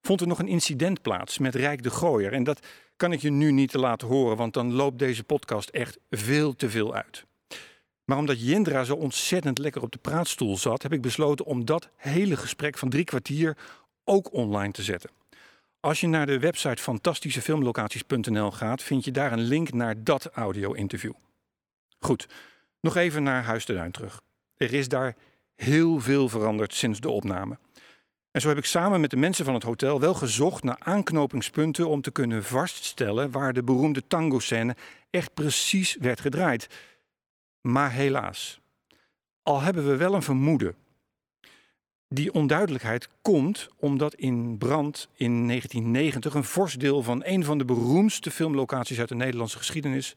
vond 0.00 0.20
er 0.20 0.26
nog 0.26 0.38
een 0.38 0.48
incident 0.48 1.02
plaats 1.02 1.38
met 1.38 1.54
Rijk 1.54 1.82
de 1.82 1.90
Gooier. 1.90 2.32
En 2.32 2.44
dat 2.44 2.66
kan 2.96 3.12
ik 3.12 3.20
je 3.20 3.30
nu 3.30 3.52
niet 3.52 3.70
te 3.70 3.78
laten 3.78 4.08
horen, 4.08 4.36
want 4.36 4.54
dan 4.54 4.72
loopt 4.72 4.98
deze 4.98 5.24
podcast 5.24 5.68
echt 5.68 5.98
veel 6.10 6.56
te 6.56 6.70
veel 6.70 6.94
uit. 6.94 7.27
Maar 8.08 8.18
omdat 8.18 8.40
Jendra 8.40 8.84
zo 8.84 8.94
ontzettend 8.94 9.58
lekker 9.58 9.82
op 9.82 9.92
de 9.92 9.98
praatstoel 9.98 10.56
zat, 10.56 10.82
heb 10.82 10.92
ik 10.92 11.00
besloten 11.00 11.44
om 11.44 11.64
dat 11.64 11.88
hele 11.96 12.36
gesprek 12.36 12.78
van 12.78 12.88
drie 12.88 13.04
kwartier 13.04 13.56
ook 14.04 14.32
online 14.32 14.72
te 14.72 14.82
zetten. 14.82 15.10
Als 15.80 16.00
je 16.00 16.06
naar 16.06 16.26
de 16.26 16.38
website 16.38 16.82
fantastischefilmlocaties.nl 16.82 18.50
gaat, 18.50 18.82
vind 18.82 19.04
je 19.04 19.10
daar 19.10 19.32
een 19.32 19.40
link 19.40 19.72
naar 19.72 20.04
dat 20.04 20.26
audio-interview. 20.26 21.12
Goed, 21.98 22.26
nog 22.80 22.96
even 22.96 23.22
naar 23.22 23.44
Huis 23.44 23.64
de 23.64 23.72
Duin 23.72 23.92
terug. 23.92 24.20
Er 24.56 24.72
is 24.72 24.88
daar 24.88 25.16
heel 25.54 26.00
veel 26.00 26.28
veranderd 26.28 26.74
sinds 26.74 27.00
de 27.00 27.10
opname. 27.10 27.58
En 28.30 28.40
zo 28.40 28.48
heb 28.48 28.58
ik 28.58 28.64
samen 28.64 29.00
met 29.00 29.10
de 29.10 29.16
mensen 29.16 29.44
van 29.44 29.54
het 29.54 29.62
hotel 29.62 30.00
wel 30.00 30.14
gezocht 30.14 30.62
naar 30.62 30.78
aanknopingspunten 30.78 31.88
om 31.88 32.00
te 32.00 32.10
kunnen 32.10 32.44
vaststellen 32.44 33.30
waar 33.30 33.52
de 33.52 33.62
beroemde 33.62 34.06
tango-scène 34.06 34.76
echt 35.10 35.34
precies 35.34 35.96
werd 36.00 36.20
gedraaid. 36.20 36.68
Maar 37.60 37.92
helaas, 37.92 38.60
al 39.42 39.60
hebben 39.60 39.86
we 39.86 39.96
wel 39.96 40.14
een 40.14 40.22
vermoeden. 40.22 40.76
Die 42.08 42.32
onduidelijkheid 42.32 43.08
komt 43.22 43.68
omdat 43.76 44.14
in 44.14 44.58
brand 44.58 45.08
in 45.14 45.46
1990 45.46 46.34
een 46.34 46.44
fors 46.44 46.74
deel 46.74 47.02
van 47.02 47.22
een 47.24 47.44
van 47.44 47.58
de 47.58 47.64
beroemdste 47.64 48.30
filmlocaties 48.30 48.98
uit 48.98 49.08
de 49.08 49.14
Nederlandse 49.14 49.58
geschiedenis 49.58 50.14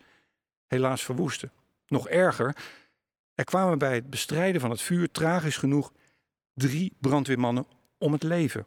helaas 0.68 1.04
verwoestte. 1.04 1.50
Nog 1.88 2.08
erger, 2.08 2.56
er 3.36 3.44
kwamen 3.44 3.78
bij 3.78 3.94
het 3.96 4.10
bestrijden 4.10 4.62
van 4.62 4.70
het 4.70 4.82
vuur 4.82 5.12
tragisch 5.12 5.58
genoeg 5.58 5.92
drie 6.54 6.94
brandweermannen 7.00 7.66
om 7.98 8.12
het 8.12 8.24
leven. 8.24 8.66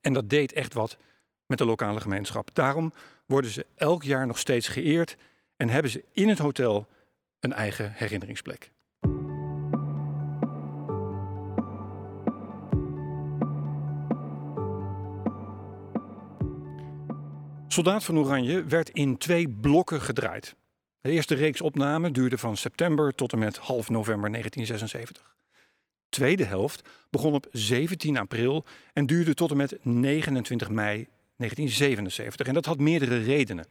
En 0.00 0.12
dat 0.12 0.30
deed 0.30 0.52
echt 0.52 0.74
wat 0.74 0.96
met 1.46 1.58
de 1.58 1.64
lokale 1.64 2.00
gemeenschap. 2.00 2.54
Daarom 2.54 2.92
worden 3.26 3.50
ze 3.50 3.66
elk 3.74 4.02
jaar 4.02 4.26
nog 4.26 4.38
steeds 4.38 4.68
geëerd 4.68 5.16
en 5.56 5.68
hebben 5.68 5.90
ze 5.90 6.04
in 6.12 6.28
het 6.28 6.38
hotel 6.38 6.88
een 7.42 7.52
eigen 7.52 7.92
herinneringsplek. 7.94 8.70
Soldaat 17.68 18.04
van 18.04 18.18
Oranje 18.18 18.64
werd 18.64 18.88
in 18.88 19.18
twee 19.18 19.48
blokken 19.48 20.00
gedraaid. 20.00 20.54
De 21.00 21.10
eerste 21.10 21.34
reeks 21.34 21.60
opnamen 21.60 22.12
duurde 22.12 22.38
van 22.38 22.56
september 22.56 23.14
tot 23.14 23.32
en 23.32 23.38
met 23.38 23.56
half 23.56 23.88
november 23.88 24.30
1976. 24.30 25.36
De 25.52 26.08
tweede 26.08 26.44
helft 26.44 26.88
begon 27.10 27.34
op 27.34 27.46
17 27.50 28.16
april 28.16 28.64
en 28.92 29.06
duurde 29.06 29.34
tot 29.34 29.50
en 29.50 29.56
met 29.56 29.78
29 29.82 30.68
mei 30.68 31.06
1977. 31.36 32.46
En 32.46 32.54
dat 32.54 32.64
had 32.64 32.78
meerdere 32.78 33.18
redenen. 33.18 33.66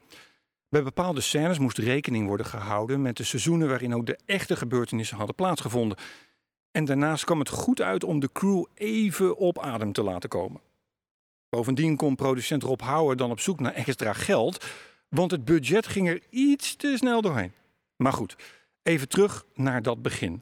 Bij 0.71 0.83
bepaalde 0.83 1.21
scènes 1.21 1.59
moest 1.59 1.77
rekening 1.77 2.27
worden 2.27 2.45
gehouden 2.45 3.01
met 3.01 3.17
de 3.17 3.23
seizoenen 3.23 3.67
waarin 3.67 3.95
ook 3.95 4.05
de 4.05 4.19
echte 4.25 4.55
gebeurtenissen 4.55 5.17
hadden 5.17 5.35
plaatsgevonden. 5.35 5.97
En 6.71 6.85
daarnaast 6.85 7.23
kwam 7.23 7.39
het 7.39 7.49
goed 7.49 7.81
uit 7.81 8.03
om 8.03 8.19
de 8.19 8.29
crew 8.31 8.65
even 8.73 9.37
op 9.37 9.59
adem 9.59 9.93
te 9.93 10.03
laten 10.03 10.29
komen. 10.29 10.61
Bovendien 11.49 11.95
kon 11.95 12.15
producent 12.15 12.63
Rob 12.63 12.81
Houwer 12.81 13.17
dan 13.17 13.31
op 13.31 13.39
zoek 13.39 13.59
naar 13.59 13.73
extra 13.73 14.13
geld, 14.13 14.65
want 15.09 15.31
het 15.31 15.45
budget 15.45 15.87
ging 15.87 16.09
er 16.09 16.21
iets 16.29 16.75
te 16.75 16.93
snel 16.97 17.21
doorheen. 17.21 17.53
Maar 17.95 18.13
goed, 18.13 18.35
even 18.83 19.09
terug 19.09 19.45
naar 19.53 19.81
dat 19.81 20.01
begin. 20.01 20.41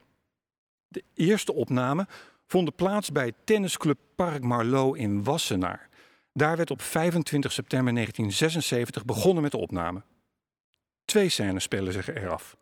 De 0.87 1.03
eerste 1.13 1.53
opname 1.53 2.07
vonden 2.47 2.75
plaats 2.75 3.11
bij 3.11 3.33
tennisclub 3.43 3.99
Park 4.15 4.43
Marlow 4.43 4.95
in 4.95 5.23
Wassenaar. 5.23 5.89
Daar 6.33 6.57
werd 6.57 6.71
op 6.71 6.81
25 6.81 7.51
september 7.51 7.93
1976 7.93 9.05
begonnen 9.05 9.43
met 9.43 9.51
de 9.51 9.57
opname. 9.57 10.01
Twee 11.09 11.29
scènes 11.29 11.63
spelen 11.63 11.93
zich 11.93 12.07
er 12.07 12.29
af. 12.29 12.57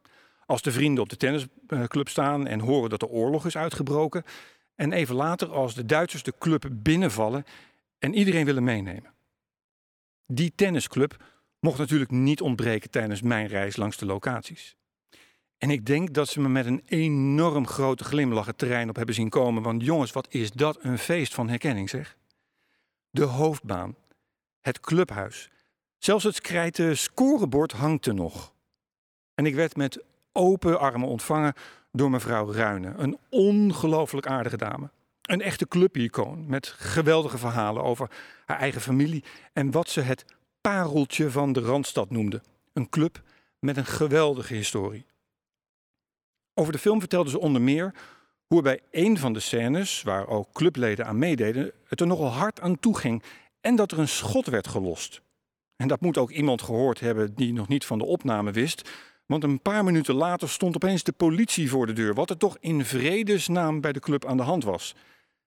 Als 0.45 0.61
de 0.61 0.71
vrienden 0.71 1.03
op 1.03 1.09
de 1.09 1.17
tennisclub 1.17 2.09
staan 2.09 2.47
en 2.47 2.59
horen 2.59 2.89
dat 2.89 2.99
de 2.99 3.07
oorlog 3.07 3.45
is 3.45 3.57
uitgebroken. 3.57 4.23
En 4.75 4.91
even 4.91 5.15
later 5.15 5.51
als 5.51 5.75
de 5.75 5.85
Duitsers 5.85 6.23
de 6.23 6.33
club 6.39 6.69
binnenvallen 6.71 7.43
en 7.99 8.13
iedereen 8.13 8.45
willen 8.45 8.63
meenemen. 8.63 9.13
Die 10.25 10.53
tennisclub 10.55 11.23
mocht 11.59 11.77
natuurlijk 11.77 12.11
niet 12.11 12.41
ontbreken 12.41 12.89
tijdens 12.89 13.21
mijn 13.21 13.47
reis 13.47 13.75
langs 13.75 13.97
de 13.97 14.05
locaties. 14.05 14.75
En 15.57 15.69
ik 15.69 15.85
denk 15.85 16.13
dat 16.13 16.27
ze 16.27 16.39
me 16.39 16.49
met 16.49 16.65
een 16.65 16.81
enorm 16.85 17.67
grote 17.67 18.03
glimlach 18.03 18.45
het 18.45 18.57
terrein 18.57 18.89
op 18.89 18.95
hebben 18.95 19.15
zien 19.15 19.29
komen. 19.29 19.63
Want 19.63 19.83
jongens, 19.83 20.11
wat 20.11 20.27
is 20.29 20.51
dat 20.51 20.77
een 20.81 20.97
feest 20.97 21.33
van 21.33 21.49
herkenning, 21.49 21.89
zeg? 21.89 22.17
De 23.09 23.23
hoofdbaan, 23.23 23.95
het 24.61 24.79
clubhuis, 24.79 25.49
zelfs 25.97 26.23
het 26.23 26.41
krijten 26.41 26.97
scorebord 26.97 27.71
hangt 27.71 28.05
er 28.05 28.13
nog. 28.13 28.53
En 29.35 29.45
ik 29.45 29.55
werd 29.55 29.75
met 29.75 30.03
open 30.31 30.79
armen 30.79 31.07
ontvangen 31.07 31.53
door 31.91 32.09
mevrouw 32.09 32.51
Ruine, 32.51 32.93
een 32.97 33.17
ongelooflijk 33.29 34.27
aardige 34.27 34.57
dame. 34.57 34.89
Een 35.21 35.41
echte 35.41 35.67
clubicoon 35.67 36.45
met 36.47 36.67
geweldige 36.67 37.37
verhalen 37.37 37.83
over 37.83 38.09
haar 38.45 38.59
eigen 38.59 38.81
familie 38.81 39.23
en 39.53 39.71
wat 39.71 39.89
ze 39.89 40.01
het 40.01 40.25
pareltje 40.61 41.31
van 41.31 41.53
de 41.53 41.59
Randstad 41.59 42.09
noemde. 42.09 42.41
Een 42.73 42.89
club 42.89 43.21
met 43.59 43.77
een 43.77 43.85
geweldige 43.85 44.53
historie. 44.53 45.05
Over 46.53 46.71
de 46.71 46.79
film 46.79 46.99
vertelde 46.99 47.29
ze 47.29 47.39
onder 47.39 47.61
meer 47.61 47.93
hoe 48.47 48.57
er 48.57 48.63
bij 48.63 48.81
een 48.91 49.17
van 49.17 49.33
de 49.33 49.39
scènes, 49.39 50.01
waar 50.01 50.27
ook 50.27 50.53
clubleden 50.53 51.05
aan 51.05 51.17
meededen, 51.17 51.71
het 51.87 52.01
er 52.01 52.07
nogal 52.07 52.31
hard 52.31 52.59
aan 52.61 52.79
toe 52.79 52.97
ging 52.97 53.23
en 53.61 53.75
dat 53.75 53.91
er 53.91 53.99
een 53.99 54.07
schot 54.07 54.47
werd 54.47 54.67
gelost. 54.67 55.21
En 55.77 55.87
dat 55.87 56.01
moet 56.01 56.17
ook 56.17 56.31
iemand 56.31 56.61
gehoord 56.61 56.99
hebben 56.99 57.35
die 57.35 57.53
nog 57.53 57.67
niet 57.67 57.85
van 57.85 57.97
de 57.97 58.05
opname 58.05 58.51
wist, 58.51 58.89
want 59.25 59.43
een 59.43 59.61
paar 59.61 59.83
minuten 59.83 60.15
later 60.15 60.49
stond 60.49 60.75
opeens 60.75 61.03
de 61.03 61.11
politie 61.11 61.69
voor 61.69 61.85
de 61.85 61.93
deur, 61.93 62.13
wat 62.13 62.29
er 62.29 62.37
toch 62.37 62.57
in 62.59 62.85
vredesnaam 62.85 63.81
bij 63.81 63.91
de 63.91 63.99
club 63.99 64.25
aan 64.25 64.37
de 64.37 64.43
hand 64.43 64.63
was. 64.63 64.95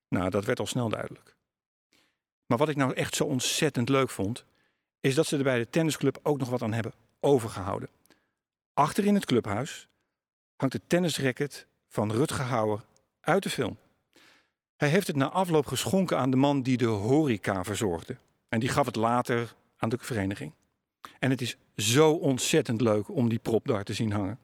Nou, 0.08 0.30
dat 0.30 0.44
werd 0.44 0.60
al 0.60 0.66
snel 0.66 0.88
duidelijk. 0.88 1.36
Maar 2.46 2.58
wat 2.58 2.68
ik 2.68 2.76
nou 2.76 2.94
echt 2.94 3.14
zo 3.14 3.24
ontzettend 3.24 3.88
leuk 3.88 4.10
vond, 4.10 4.44
is 5.00 5.14
dat 5.14 5.26
ze 5.26 5.36
er 5.36 5.42
bij 5.42 5.58
de 5.58 5.70
tennisclub 5.70 6.18
ook 6.22 6.38
nog 6.38 6.48
wat 6.48 6.62
aan 6.62 6.72
hebben 6.72 6.92
overgehouden. 7.20 7.88
Achter 8.74 9.04
in 9.06 9.14
het 9.14 9.24
clubhuis 9.24 9.88
hangt 10.56 10.74
het 10.74 10.82
tennisracket 10.86 11.66
van 11.88 12.12
Rutger 12.12 12.44
Hauer 12.44 12.84
uit 13.20 13.42
de 13.42 13.50
film. 13.50 13.78
Hij 14.76 14.88
heeft 14.88 15.06
het 15.06 15.16
na 15.16 15.30
afloop 15.30 15.66
geschonken 15.66 16.18
aan 16.18 16.30
de 16.30 16.36
man 16.36 16.62
die 16.62 16.76
de 16.76 16.86
horeca 16.86 17.64
verzorgde. 17.64 18.16
En 18.48 18.60
die 18.60 18.68
gaf 18.68 18.86
het 18.86 18.96
later 18.96 19.54
aan 19.80 19.88
de 19.88 19.98
vereniging. 20.00 20.52
En 21.18 21.30
het 21.30 21.40
is 21.40 21.56
zo 21.76 22.12
ontzettend 22.12 22.80
leuk 22.80 23.08
om 23.08 23.28
die 23.28 23.38
prop 23.38 23.66
daar 23.66 23.84
te 23.84 23.94
zien 23.94 24.12
hangen. 24.12 24.38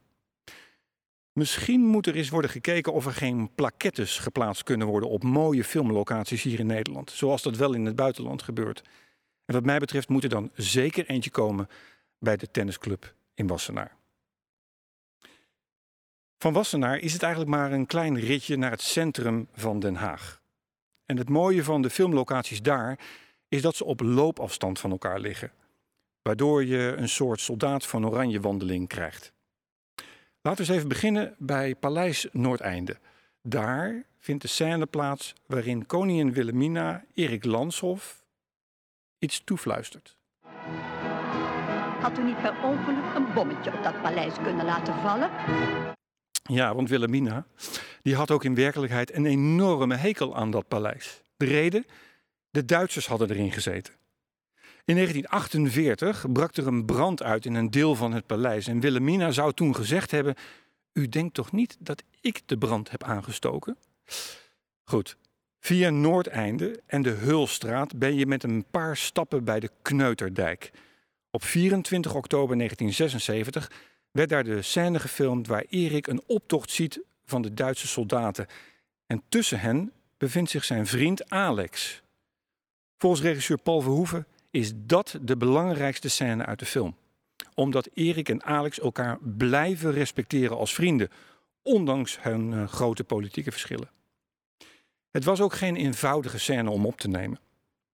Misschien 1.33 1.81
moet 1.81 2.07
er 2.07 2.15
eens 2.15 2.29
worden 2.29 2.51
gekeken 2.51 2.93
of 2.93 3.07
er 3.07 3.13
geen 3.13 3.51
plakettes 3.55 4.19
geplaatst 4.19 4.63
kunnen 4.63 4.87
worden 4.87 5.09
op 5.09 5.23
mooie 5.23 5.65
filmlocaties 5.65 6.43
hier 6.43 6.59
in 6.59 6.67
Nederland, 6.67 7.11
zoals 7.11 7.43
dat 7.43 7.57
wel 7.57 7.73
in 7.73 7.85
het 7.85 7.97
buitenland 7.97 8.43
gebeurt. 8.43 8.83
En 9.45 9.55
wat 9.55 9.65
mij 9.65 9.79
betreft 9.79 10.09
moet 10.09 10.23
er 10.23 10.29
dan 10.29 10.51
zeker 10.55 11.07
eentje 11.07 11.31
komen 11.31 11.69
bij 12.19 12.37
de 12.37 12.51
tennisclub 12.51 13.15
in 13.35 13.47
Wassenaar. 13.47 13.97
Van 16.39 16.53
Wassenaar 16.53 16.99
is 16.99 17.13
het 17.13 17.23
eigenlijk 17.23 17.53
maar 17.53 17.73
een 17.73 17.87
klein 17.87 18.19
ritje 18.19 18.57
naar 18.57 18.71
het 18.71 18.83
centrum 18.83 19.49
van 19.53 19.81
Den 19.81 19.95
Haag. 19.95 20.43
En 21.05 21.17
het 21.17 21.29
mooie 21.29 21.65
van 21.65 21.83
de 21.83 21.91
filmlocaties 21.91 22.63
daar 22.63 22.99
is 23.49 23.63
dat 23.63 23.77
ze 23.77 23.85
op 23.85 24.01
loopafstand 24.01 24.79
van 24.79 24.91
elkaar 24.91 25.21
liggen, 25.21 25.53
waardoor 26.23 26.65
je 26.65 26.95
een 26.97 27.09
soort 27.09 27.41
soldaat 27.41 27.87
van 27.87 28.07
oranje 28.07 28.41
wandeling 28.41 28.89
krijgt. 28.89 29.33
Laten 30.41 30.65
we 30.65 30.69
eens 30.69 30.77
even 30.77 30.89
beginnen 30.89 31.35
bij 31.39 31.75
Paleis 31.75 32.29
Noordeinde. 32.33 32.97
Daar 33.43 34.05
vindt 34.19 34.43
de 34.43 34.49
scène 34.49 34.87
plaats 34.87 35.35
waarin 35.47 35.87
koningin 35.87 36.33
Wilhelmina 36.33 37.05
Erik 37.15 37.45
Lanshoff 37.45 38.25
iets 39.19 39.43
toefluistert. 39.45 40.17
Had 42.01 42.19
u 42.19 42.23
niet 42.23 42.43
per 42.43 42.55
ongeluk 42.63 43.15
een 43.15 43.33
bommetje 43.35 43.73
op 43.73 43.83
dat 43.83 44.03
paleis 44.03 44.35
kunnen 44.43 44.65
laten 44.65 44.95
vallen? 44.95 45.31
Ja, 46.43 46.75
want 46.75 46.89
Wilhelmina, 46.89 47.47
die 48.03 48.15
had 48.15 48.31
ook 48.31 48.45
in 48.45 48.55
werkelijkheid 48.55 49.15
een 49.15 49.27
enorme 49.27 49.95
hekel 49.95 50.37
aan 50.37 50.51
dat 50.51 50.69
paleis. 50.69 51.23
De 51.37 51.45
reden? 51.45 51.85
De 52.57 52.65
Duitsers 52.65 53.07
hadden 53.07 53.31
erin 53.31 53.53
gezeten. 53.53 53.95
In 54.85 54.95
1948 54.95 56.33
brak 56.33 56.57
er 56.57 56.67
een 56.67 56.85
brand 56.85 57.23
uit 57.23 57.45
in 57.45 57.55
een 57.55 57.71
deel 57.71 57.95
van 57.95 58.13
het 58.13 58.27
paleis 58.27 58.67
en 58.67 58.81
Wilhelmina 58.81 59.31
zou 59.31 59.53
toen 59.53 59.75
gezegd 59.75 60.11
hebben: 60.11 60.35
U 60.93 61.09
denkt 61.09 61.35
toch 61.35 61.53
niet 61.53 61.77
dat 61.79 62.03
ik 62.21 62.43
de 62.47 62.59
brand 62.59 62.91
heb 62.91 63.05
aangestoken? 63.05 63.77
Goed, 64.85 65.17
via 65.61 65.91
Noordeinde 65.91 66.83
en 66.87 67.03
de 67.03 67.11
Hulstraat 67.11 67.99
ben 67.99 68.15
je 68.15 68.27
met 68.27 68.43
een 68.43 68.65
paar 68.71 68.97
stappen 68.97 69.45
bij 69.45 69.61
de 69.61 69.71
Kneuterdijk. 69.83 70.71
Op 71.31 71.45
24 71.45 72.15
oktober 72.15 72.57
1976 72.57 73.71
werd 74.11 74.29
daar 74.29 74.45
de 74.45 74.63
scène 74.63 75.01
gefilmd 75.01 75.47
waar 75.47 75.65
Erik 75.69 76.07
een 76.07 76.23
optocht 76.27 76.71
ziet 76.71 77.01
van 77.25 77.43
de 77.43 77.55
Duitse 77.55 77.87
soldaten. 77.87 78.47
En 79.07 79.23
tussen 79.29 79.61
hen 79.61 79.93
bevindt 80.17 80.51
zich 80.51 80.65
zijn 80.65 80.87
vriend 80.87 81.31
Alex. 81.31 82.05
Volgens 82.99 83.23
regisseur 83.23 83.59
Paul 83.59 83.81
Verhoeven 83.81 84.27
is 84.51 84.73
dat 84.75 85.19
de 85.23 85.37
belangrijkste 85.37 86.09
scène 86.09 86.47
uit 86.47 86.59
de 86.59 86.67
film. 86.67 86.97
Omdat 87.55 87.89
Erik 87.95 88.29
en 88.29 88.45
Alex 88.45 88.81
elkaar 88.81 89.19
blijven 89.23 89.93
respecteren 89.93 90.57
als 90.57 90.75
vrienden, 90.75 91.11
ondanks 91.63 92.23
hun 92.23 92.53
uh, 92.53 92.69
grote 92.69 93.05
politieke 93.05 93.51
verschillen. 93.51 93.91
Het 95.11 95.25
was 95.25 95.41
ook 95.41 95.55
geen 95.55 95.77
eenvoudige 95.77 96.39
scène 96.39 96.71
om 96.71 96.87
op 96.87 97.01
te 97.01 97.09
nemen. 97.09 97.39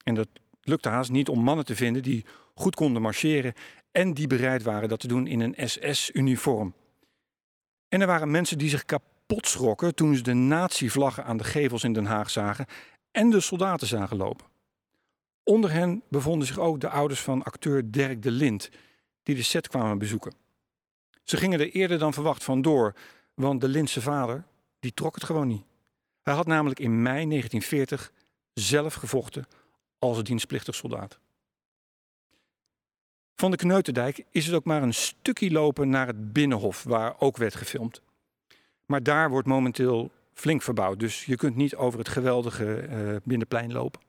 En 0.04 0.14
dat 0.14 0.28
lukte 0.62 0.88
haast 0.88 1.11
niet 1.11 1.28
om 1.28 1.42
mannen 1.42 1.64
te 1.64 1.76
vinden 1.76 2.02
die 2.02 2.25
goed 2.54 2.75
konden 2.75 3.02
marcheren 3.02 3.54
en 3.92 4.14
die 4.14 4.26
bereid 4.26 4.62
waren 4.62 4.88
dat 4.88 5.00
te 5.00 5.09
doen 5.09 5.26
in 5.26 5.40
een 5.40 5.68
SS-uniform. 5.68 6.75
En 7.88 8.00
er 8.00 8.06
waren 8.06 8.30
mensen 8.30 8.59
die 8.59 8.68
zich 8.68 8.85
kapot 8.85 9.49
schrokken 9.49 9.94
toen 9.94 10.16
ze 10.16 10.23
de 10.23 10.35
nazi-vlaggen 10.35 11.25
aan 11.25 11.37
de 11.37 11.44
gevels 11.44 11.85
in 11.85 11.92
Den 11.92 12.06
Haag 12.06 12.30
zagen 12.30 12.66
en 13.11 13.30
de 13.30 13.40
soldaten 13.40 13.87
zagen 13.87 14.16
lopen. 14.16 14.51
Onder 15.44 15.72
hen 15.72 16.02
bevonden 16.08 16.46
zich 16.46 16.58
ook 16.58 16.80
de 16.80 16.88
ouders 16.88 17.20
van 17.20 17.42
acteur 17.42 17.90
Dirk 17.90 18.22
de 18.22 18.30
Lind, 18.30 18.70
die 19.22 19.34
de 19.34 19.42
set 19.42 19.68
kwamen 19.68 19.99
bezoeken. 19.99 20.34
Ze 21.22 21.37
gingen 21.37 21.61
er 21.61 21.70
eerder 21.70 21.99
dan 21.99 22.12
verwacht 22.12 22.44
vandoor, 22.44 22.94
want 23.34 23.61
de 23.61 23.68
Lindse 23.68 24.00
vader 24.00 24.44
die 24.80 24.94
trok 24.94 25.14
het 25.14 25.25
gewoon 25.25 25.49
niet. 25.49 25.64
Hij 26.22 26.34
had 26.34 26.46
namelijk 26.46 26.80
in 26.80 27.02
mei 27.02 27.28
1940 27.28 28.12
zelf 28.54 28.94
gevochten 28.94 29.46
als 29.99 30.22
dienstplichtig 30.22 30.75
soldaat. 30.75 31.18
Van 33.34 33.50
de 33.50 33.56
Kneuterdijk 33.56 34.25
is 34.30 34.46
het 34.46 34.54
ook 34.54 34.64
maar 34.64 34.82
een 34.82 34.94
stukje 34.94 35.50
lopen 35.50 35.88
naar 35.88 36.06
het 36.06 36.32
Binnenhof, 36.32 36.82
waar 36.82 37.20
ook 37.20 37.37
werd 37.37 37.54
gefilmd. 37.54 38.02
Maar 38.87 39.02
daar 39.02 39.30
wordt 39.30 39.49
momenteel 39.49 40.11
flink 40.32 40.62
verbouwd, 40.62 40.99
dus 40.99 41.25
je 41.25 41.37
kunt 41.37 41.56
niet 41.56 41.76
over 41.76 41.99
het 41.99 42.08
geweldige 42.08 42.88
uh, 42.88 43.16
Binnenplein 43.25 43.72
lopen. 43.72 44.00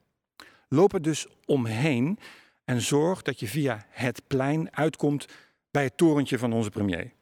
Loop 0.74 0.94
er 0.94 1.02
dus 1.02 1.28
omheen 1.46 2.20
en 2.66 2.82
zorg 2.82 3.22
dat 3.22 3.40
je 3.40 3.48
via 3.48 3.86
het 3.90 4.22
plein 4.28 4.76
uitkomt 4.76 5.26
bij 5.72 5.84
het 5.84 5.98
torentje 5.98 6.38
van 6.38 6.54
onze 6.54 6.70
premier. 6.70 7.14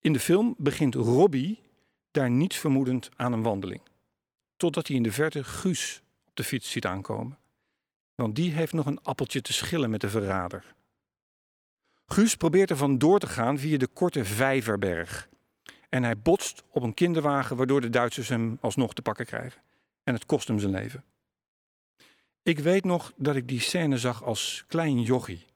In 0.00 0.12
de 0.12 0.20
film 0.20 0.54
begint 0.58 0.94
Robbie 0.94 1.60
daar 2.10 2.30
niets 2.30 2.56
vermoedend 2.56 3.08
aan 3.16 3.32
een 3.32 3.42
wandeling. 3.42 3.80
Totdat 4.56 4.86
hij 4.86 4.96
in 4.96 5.02
de 5.02 5.12
verte 5.12 5.44
Guus 5.44 6.02
op 6.26 6.36
de 6.36 6.44
fiets 6.44 6.70
ziet 6.70 6.86
aankomen. 6.86 7.38
Want 8.14 8.36
die 8.36 8.52
heeft 8.52 8.72
nog 8.72 8.86
een 8.86 9.02
appeltje 9.02 9.40
te 9.40 9.52
schillen 9.52 9.90
met 9.90 10.00
de 10.00 10.08
verrader. 10.08 10.74
Guus 12.06 12.36
probeert 12.36 12.70
er 12.70 12.76
vandoor 12.76 13.18
te 13.18 13.26
gaan 13.26 13.58
via 13.58 13.78
de 13.78 13.86
korte 13.86 14.24
Vijverberg. 14.24 15.28
En 15.88 16.02
hij 16.02 16.18
botst 16.18 16.62
op 16.70 16.82
een 16.82 16.94
kinderwagen 16.94 17.56
waardoor 17.56 17.80
de 17.80 17.90
Duitsers 17.90 18.28
hem 18.28 18.58
alsnog 18.60 18.92
te 18.92 19.02
pakken 19.02 19.26
krijgen. 19.26 19.62
En 20.04 20.14
het 20.14 20.26
kost 20.26 20.48
hem 20.48 20.58
zijn 20.58 20.72
leven. 20.72 21.04
Ik 22.42 22.58
weet 22.58 22.84
nog 22.84 23.12
dat 23.16 23.36
ik 23.36 23.48
die 23.48 23.60
scène 23.60 23.98
zag 23.98 24.24
als 24.24 24.64
klein 24.68 25.02
jochie. 25.02 25.46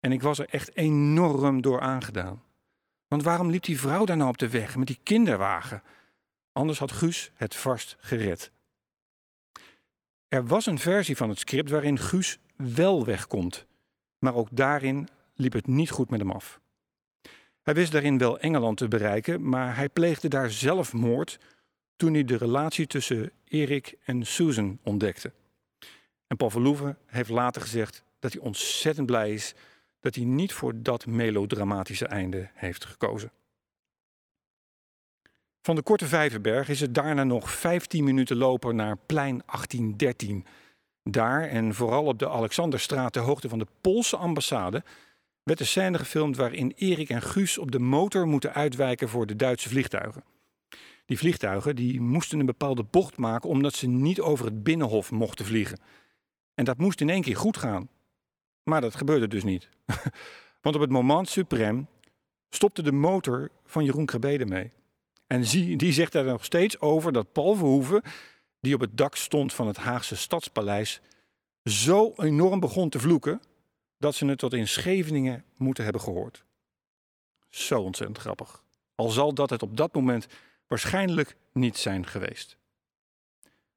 En 0.00 0.12
ik 0.12 0.22
was 0.22 0.38
er 0.38 0.48
echt 0.48 0.76
enorm 0.76 1.60
door 1.60 1.80
aangedaan. 1.80 2.42
Want 3.08 3.22
waarom 3.22 3.50
liep 3.50 3.62
die 3.62 3.80
vrouw 3.80 4.04
daar 4.04 4.16
nou 4.16 4.28
op 4.28 4.38
de 4.38 4.48
weg 4.48 4.76
met 4.76 4.86
die 4.86 4.98
kinderwagen? 5.02 5.82
Anders 6.52 6.78
had 6.78 6.92
Guus 6.92 7.30
het 7.34 7.54
vast 7.54 7.96
gered. 8.00 8.50
Er 10.28 10.46
was 10.46 10.66
een 10.66 10.78
versie 10.78 11.16
van 11.16 11.28
het 11.28 11.38
script 11.38 11.70
waarin 11.70 11.98
Guus 11.98 12.38
wel 12.56 13.04
wegkomt. 13.04 13.66
Maar 14.18 14.34
ook 14.34 14.48
daarin 14.50 15.08
liep 15.34 15.52
het 15.52 15.66
niet 15.66 15.90
goed 15.90 16.10
met 16.10 16.20
hem 16.20 16.30
af. 16.30 16.60
Hij 17.62 17.74
wist 17.74 17.92
daarin 17.92 18.18
wel 18.18 18.38
Engeland 18.38 18.76
te 18.76 18.88
bereiken, 18.88 19.48
maar 19.48 19.76
hij 19.76 19.88
pleegde 19.88 20.28
daar 20.28 20.50
zelfmoord 20.50 21.38
toen 21.96 22.12
hij 22.12 22.24
de 22.24 22.36
relatie 22.36 22.86
tussen 22.86 23.32
Erik 23.44 23.94
en 24.04 24.26
Susan 24.26 24.78
ontdekte. 24.82 25.32
En 26.26 26.36
Paul 26.36 26.50
Verhoeven 26.50 26.98
heeft 27.06 27.30
later 27.30 27.62
gezegd 27.62 28.04
dat 28.18 28.32
hij 28.32 28.42
ontzettend 28.42 29.06
blij 29.06 29.32
is 29.32 29.54
dat 30.00 30.14
hij 30.14 30.24
niet 30.24 30.52
voor 30.52 30.82
dat 30.82 31.06
melodramatische 31.06 32.06
einde 32.06 32.50
heeft 32.54 32.84
gekozen. 32.84 33.32
Van 35.62 35.74
de 35.74 35.82
Korte 35.82 36.06
Vijverberg 36.06 36.68
is 36.68 36.80
het 36.80 36.94
daarna 36.94 37.24
nog 37.24 37.50
15 37.50 38.04
minuten 38.04 38.36
lopen 38.36 38.76
naar 38.76 38.96
plein 39.06 39.42
1813. 39.46 40.46
Daar 41.02 41.42
en 41.42 41.74
vooral 41.74 42.04
op 42.04 42.18
de 42.18 42.28
Alexanderstraat 42.28 43.12
ter 43.12 43.22
hoogte 43.22 43.48
van 43.48 43.58
de 43.58 43.66
Poolse 43.80 44.16
ambassade 44.16 44.84
werd 45.42 45.60
een 45.60 45.66
scène 45.66 45.98
gefilmd 45.98 46.36
waarin 46.36 46.72
Erik 46.76 47.08
en 47.08 47.22
Guus 47.22 47.58
op 47.58 47.70
de 47.70 47.78
motor 47.78 48.26
moeten 48.26 48.54
uitwijken 48.54 49.08
voor 49.08 49.26
de 49.26 49.36
Duitse 49.36 49.68
vliegtuigen. 49.68 50.24
Die 51.04 51.18
vliegtuigen 51.18 51.76
die 51.76 52.00
moesten 52.00 52.40
een 52.40 52.46
bepaalde 52.46 52.82
bocht 52.82 53.16
maken 53.16 53.48
omdat 53.48 53.74
ze 53.74 53.86
niet 53.86 54.20
over 54.20 54.44
het 54.44 54.62
binnenhof 54.62 55.10
mochten 55.10 55.44
vliegen. 55.44 55.78
En 56.56 56.64
dat 56.64 56.78
moest 56.78 57.00
in 57.00 57.08
één 57.08 57.22
keer 57.22 57.36
goed 57.36 57.56
gaan. 57.56 57.88
Maar 58.62 58.80
dat 58.80 58.94
gebeurde 58.94 59.28
dus 59.28 59.44
niet. 59.44 59.68
Want 60.62 60.74
op 60.74 60.80
het 60.80 60.90
moment 60.90 61.28
suprem 61.28 61.88
stopte 62.50 62.82
de 62.82 62.92
motor 62.92 63.50
van 63.64 63.84
Jeroen 63.84 64.06
Krabede 64.06 64.46
mee. 64.46 64.72
En 65.26 65.42
die 65.76 65.92
zegt 65.92 66.12
daar 66.12 66.24
nog 66.24 66.44
steeds 66.44 66.80
over 66.80 67.12
dat 67.12 67.32
Paul 67.32 67.54
Verhoeven, 67.54 68.02
die 68.60 68.74
op 68.74 68.80
het 68.80 68.96
dak 68.96 69.16
stond 69.16 69.54
van 69.54 69.66
het 69.66 69.76
Haagse 69.76 70.16
Stadspaleis, 70.16 71.00
zo 71.64 72.12
enorm 72.16 72.60
begon 72.60 72.88
te 72.88 72.98
vloeken 72.98 73.40
dat 73.98 74.14
ze 74.14 74.26
het 74.26 74.38
tot 74.38 74.52
in 74.52 74.68
Scheveningen 74.68 75.44
moeten 75.56 75.84
hebben 75.84 76.02
gehoord. 76.02 76.44
Zo 77.48 77.80
ontzettend 77.80 78.18
grappig. 78.18 78.64
Al 78.94 79.08
zal 79.08 79.34
dat 79.34 79.50
het 79.50 79.62
op 79.62 79.76
dat 79.76 79.94
moment 79.94 80.26
waarschijnlijk 80.66 81.36
niet 81.52 81.76
zijn 81.76 82.06
geweest. 82.06 82.56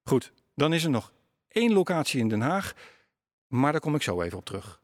Goed, 0.04 0.32
dan 0.56 0.74
is 0.74 0.84
er 0.84 0.90
nog 0.90 1.12
één 1.50 1.74
locatie 1.74 2.20
in 2.20 2.28
Den 2.28 2.42
Haag, 2.42 2.74
maar 3.48 3.72
daar 3.72 3.82
kom 3.82 3.96
ik 3.96 4.02
zo 4.02 4.22
even 4.22 4.38
op 4.38 4.46
terug. 4.46 4.82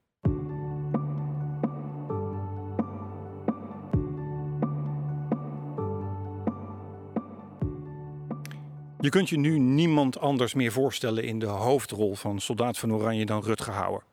Je 8.99 9.12
kunt 9.12 9.30
je 9.30 9.38
nu 9.38 9.60
niemand 9.60 10.19
anders 10.19 10.54
meer 10.54 10.71
voorstellen 10.71 11.23
in 11.23 11.39
de 11.39 11.45
hoofdrol 11.45 12.15
van 12.15 12.39
Soldaat 12.39 12.78
van 12.78 12.93
Oranje 12.93 13.25
dan 13.25 13.43
Rutger 13.43 13.73
Hauer. 13.73 14.04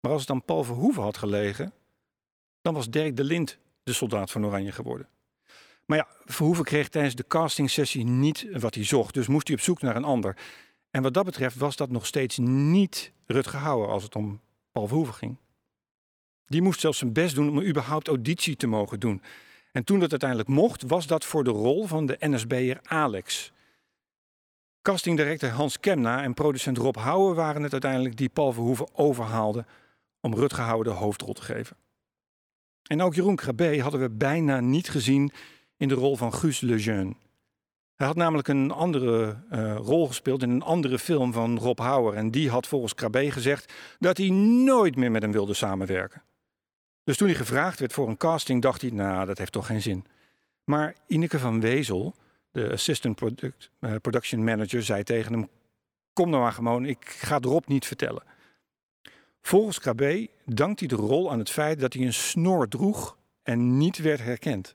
Maar 0.00 0.12
als 0.12 0.20
het 0.20 0.30
dan 0.30 0.44
Paul 0.44 0.64
Verhoeven 0.64 1.02
had 1.02 1.16
gelegen, 1.16 1.72
dan 2.60 2.74
was 2.74 2.90
Dirk 2.90 3.16
de 3.16 3.24
Lind 3.24 3.58
de 3.82 3.92
Soldaat 3.92 4.30
van 4.30 4.46
Oranje 4.46 4.72
geworden. 4.72 5.08
Maar 5.84 5.98
ja, 5.98 6.08
Verhoeven 6.24 6.64
kreeg 6.64 6.88
tijdens 6.88 7.14
de 7.14 7.26
castingsessie 7.26 8.04
niet 8.04 8.46
wat 8.52 8.74
hij 8.74 8.84
zocht, 8.84 9.14
dus 9.14 9.26
moest 9.26 9.46
hij 9.46 9.56
op 9.56 9.62
zoek 9.62 9.80
naar 9.80 9.96
een 9.96 10.04
ander. 10.04 10.36
En 10.90 11.02
wat 11.02 11.14
dat 11.14 11.24
betreft 11.24 11.56
was 11.56 11.76
dat 11.76 11.90
nog 11.90 12.06
steeds 12.06 12.38
niet 12.38 13.12
Rutger 13.26 13.58
Hauer 13.58 13.88
als 13.88 14.02
het 14.02 14.16
om 14.16 14.40
Paul 14.72 14.86
Verhoeven 14.86 15.14
ging. 15.14 15.36
Die 16.46 16.62
moest 16.62 16.80
zelfs 16.80 16.98
zijn 16.98 17.12
best 17.12 17.34
doen 17.34 17.48
om 17.48 17.62
überhaupt 17.62 18.08
auditie 18.08 18.56
te 18.56 18.66
mogen 18.66 19.00
doen. 19.00 19.22
En 19.72 19.84
toen 19.84 19.98
dat 19.98 20.10
uiteindelijk 20.10 20.48
mocht, 20.48 20.82
was 20.82 21.06
dat 21.06 21.24
voor 21.24 21.44
de 21.44 21.50
rol 21.50 21.86
van 21.86 22.06
de 22.06 22.16
NSB'er 22.20 22.80
Alex. 22.82 23.52
Castingdirector 24.82 25.48
Hans 25.48 25.80
Kemna 25.80 26.22
en 26.22 26.34
producent 26.34 26.78
Rob 26.78 26.96
Houwer 26.96 27.34
waren 27.34 27.62
het 27.62 27.72
uiteindelijk 27.72 28.16
die 28.16 28.28
Paul 28.28 28.52
Verhoeven 28.52 28.88
overhaalden 28.94 29.66
om 30.20 30.34
Rutger 30.34 30.64
Hauer 30.64 30.84
de 30.84 30.90
hoofdrol 30.90 31.32
te 31.32 31.42
geven. 31.42 31.76
En 32.82 33.02
ook 33.02 33.14
Jeroen 33.14 33.36
Krabbe 33.36 33.80
hadden 33.80 34.00
we 34.00 34.10
bijna 34.10 34.60
niet 34.60 34.88
gezien 34.88 35.32
in 35.76 35.88
de 35.88 35.94
rol 35.94 36.16
van 36.16 36.34
Guus 36.34 36.60
Lejeune. 36.60 37.14
Hij 37.96 38.06
had 38.06 38.16
namelijk 38.16 38.48
een 38.48 38.70
andere 38.70 39.36
uh, 39.52 39.76
rol 39.76 40.06
gespeeld 40.06 40.42
in 40.42 40.50
een 40.50 40.62
andere 40.62 40.98
film 40.98 41.32
van 41.32 41.58
Rob 41.58 41.78
Hauer. 41.78 42.14
En 42.14 42.30
die 42.30 42.50
had 42.50 42.66
volgens 42.66 42.94
Krabbe 42.94 43.30
gezegd 43.30 43.72
dat 43.98 44.16
hij 44.16 44.30
nooit 44.30 44.96
meer 44.96 45.10
met 45.10 45.22
hem 45.22 45.32
wilde 45.32 45.54
samenwerken. 45.54 46.22
Dus 47.04 47.16
toen 47.16 47.28
hij 47.28 47.36
gevraagd 47.36 47.78
werd 47.78 47.92
voor 47.92 48.08
een 48.08 48.16
casting, 48.16 48.62
dacht 48.62 48.80
hij, 48.80 48.90
nou, 48.90 49.26
dat 49.26 49.38
heeft 49.38 49.52
toch 49.52 49.66
geen 49.66 49.82
zin. 49.82 50.04
Maar 50.64 50.94
Ineke 51.06 51.38
van 51.38 51.60
Wezel, 51.60 52.14
de 52.50 52.72
assistant 52.72 53.16
product, 53.16 53.70
uh, 53.80 53.94
production 54.02 54.44
manager, 54.44 54.82
zei 54.82 55.02
tegen 55.02 55.32
hem, 55.32 55.48
kom 56.12 56.30
nou 56.30 56.42
maar 56.42 56.52
gewoon, 56.52 56.84
ik 56.84 57.08
ga 57.08 57.38
erop 57.40 57.66
niet 57.66 57.86
vertellen. 57.86 58.22
Volgens 59.42 59.78
Krabbe 59.78 60.30
dankt 60.44 60.80
hij 60.80 60.88
de 60.88 60.94
rol 60.94 61.30
aan 61.30 61.38
het 61.38 61.50
feit 61.50 61.80
dat 61.80 61.92
hij 61.92 62.02
een 62.02 62.14
snor 62.14 62.68
droeg 62.68 63.16
en 63.42 63.78
niet 63.78 63.98
werd 63.98 64.20
herkend. 64.22 64.74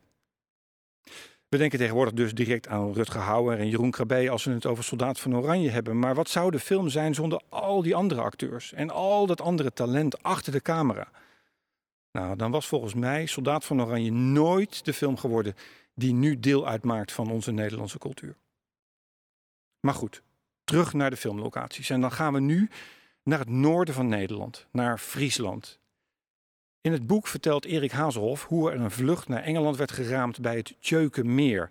We 1.51 1.57
denken 1.57 1.79
tegenwoordig 1.79 2.13
dus 2.13 2.33
direct 2.33 2.67
aan 2.67 2.93
Rutger 2.93 3.21
Hauer 3.21 3.59
en 3.59 3.69
Jeroen 3.69 3.91
Krabbe 3.91 4.29
als 4.29 4.43
we 4.43 4.51
het 4.51 4.65
over 4.65 4.83
Soldaat 4.83 5.19
van 5.19 5.35
Oranje 5.35 5.69
hebben. 5.69 5.99
Maar 5.99 6.15
wat 6.15 6.29
zou 6.29 6.51
de 6.51 6.59
film 6.59 6.89
zijn 6.89 7.13
zonder 7.13 7.41
al 7.49 7.81
die 7.81 7.95
andere 7.95 8.21
acteurs 8.21 8.73
en 8.73 8.89
al 8.89 9.25
dat 9.25 9.41
andere 9.41 9.73
talent 9.73 10.23
achter 10.23 10.51
de 10.51 10.61
camera? 10.61 11.11
Nou, 12.11 12.35
dan 12.35 12.51
was 12.51 12.67
volgens 12.67 12.93
mij 12.93 13.25
Soldaat 13.25 13.65
van 13.65 13.81
Oranje 13.81 14.11
nooit 14.11 14.85
de 14.85 14.93
film 14.93 15.17
geworden 15.17 15.55
die 15.95 16.13
nu 16.13 16.39
deel 16.39 16.67
uitmaakt 16.67 17.11
van 17.11 17.31
onze 17.31 17.51
Nederlandse 17.51 17.97
cultuur. 17.97 18.35
Maar 19.79 19.93
goed, 19.93 20.21
terug 20.63 20.93
naar 20.93 21.09
de 21.09 21.17
filmlocaties. 21.17 21.89
En 21.89 22.01
dan 22.01 22.11
gaan 22.11 22.33
we 22.33 22.39
nu 22.39 22.69
naar 23.23 23.39
het 23.39 23.49
noorden 23.49 23.93
van 23.93 24.07
Nederland, 24.07 24.67
naar 24.71 24.97
Friesland. 24.97 25.79
In 26.81 26.91
het 26.91 27.07
boek 27.07 27.27
vertelt 27.27 27.65
Erik 27.65 27.91
Hazelhoff 27.91 28.45
hoe 28.45 28.71
er 28.71 28.79
een 28.79 28.91
vlucht 28.91 29.27
naar 29.27 29.43
Engeland 29.43 29.77
werd 29.77 29.91
geraamd 29.91 30.41
bij 30.41 30.55
het 30.55 30.75
Tjeukenmeer. 30.79 31.69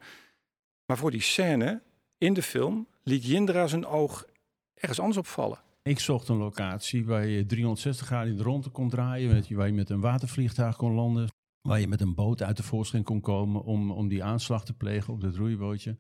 Maar 0.86 0.98
voor 0.98 1.10
die 1.10 1.20
scène 1.20 1.82
in 2.18 2.34
de 2.34 2.42
film 2.42 2.86
liet 3.02 3.24
Jindra 3.24 3.66
zijn 3.66 3.86
oog 3.86 4.26
ergens 4.74 5.00
anders 5.00 5.18
opvallen. 5.18 5.58
Ik 5.82 5.98
zocht 5.98 6.28
een 6.28 6.36
locatie 6.36 7.06
waar 7.06 7.26
je 7.26 7.46
360 7.46 8.06
graden 8.06 8.30
in 8.30 8.36
de 8.36 8.42
ronde 8.42 8.68
kon 8.68 8.88
draaien, 8.88 9.44
waar 9.56 9.66
je 9.66 9.72
met 9.72 9.90
een 9.90 10.00
watervliegtuig 10.00 10.76
kon 10.76 10.92
landen, 10.92 11.28
waar 11.60 11.80
je 11.80 11.88
met 11.88 12.00
een 12.00 12.14
boot 12.14 12.42
uit 12.42 12.56
de 12.56 12.62
voorschijn 12.62 13.02
kon 13.02 13.20
komen 13.20 13.62
om, 13.62 13.90
om 13.90 14.08
die 14.08 14.24
aanslag 14.24 14.64
te 14.64 14.72
plegen 14.72 15.12
op 15.12 15.20
het 15.20 15.36
roeibootje. 15.36 15.96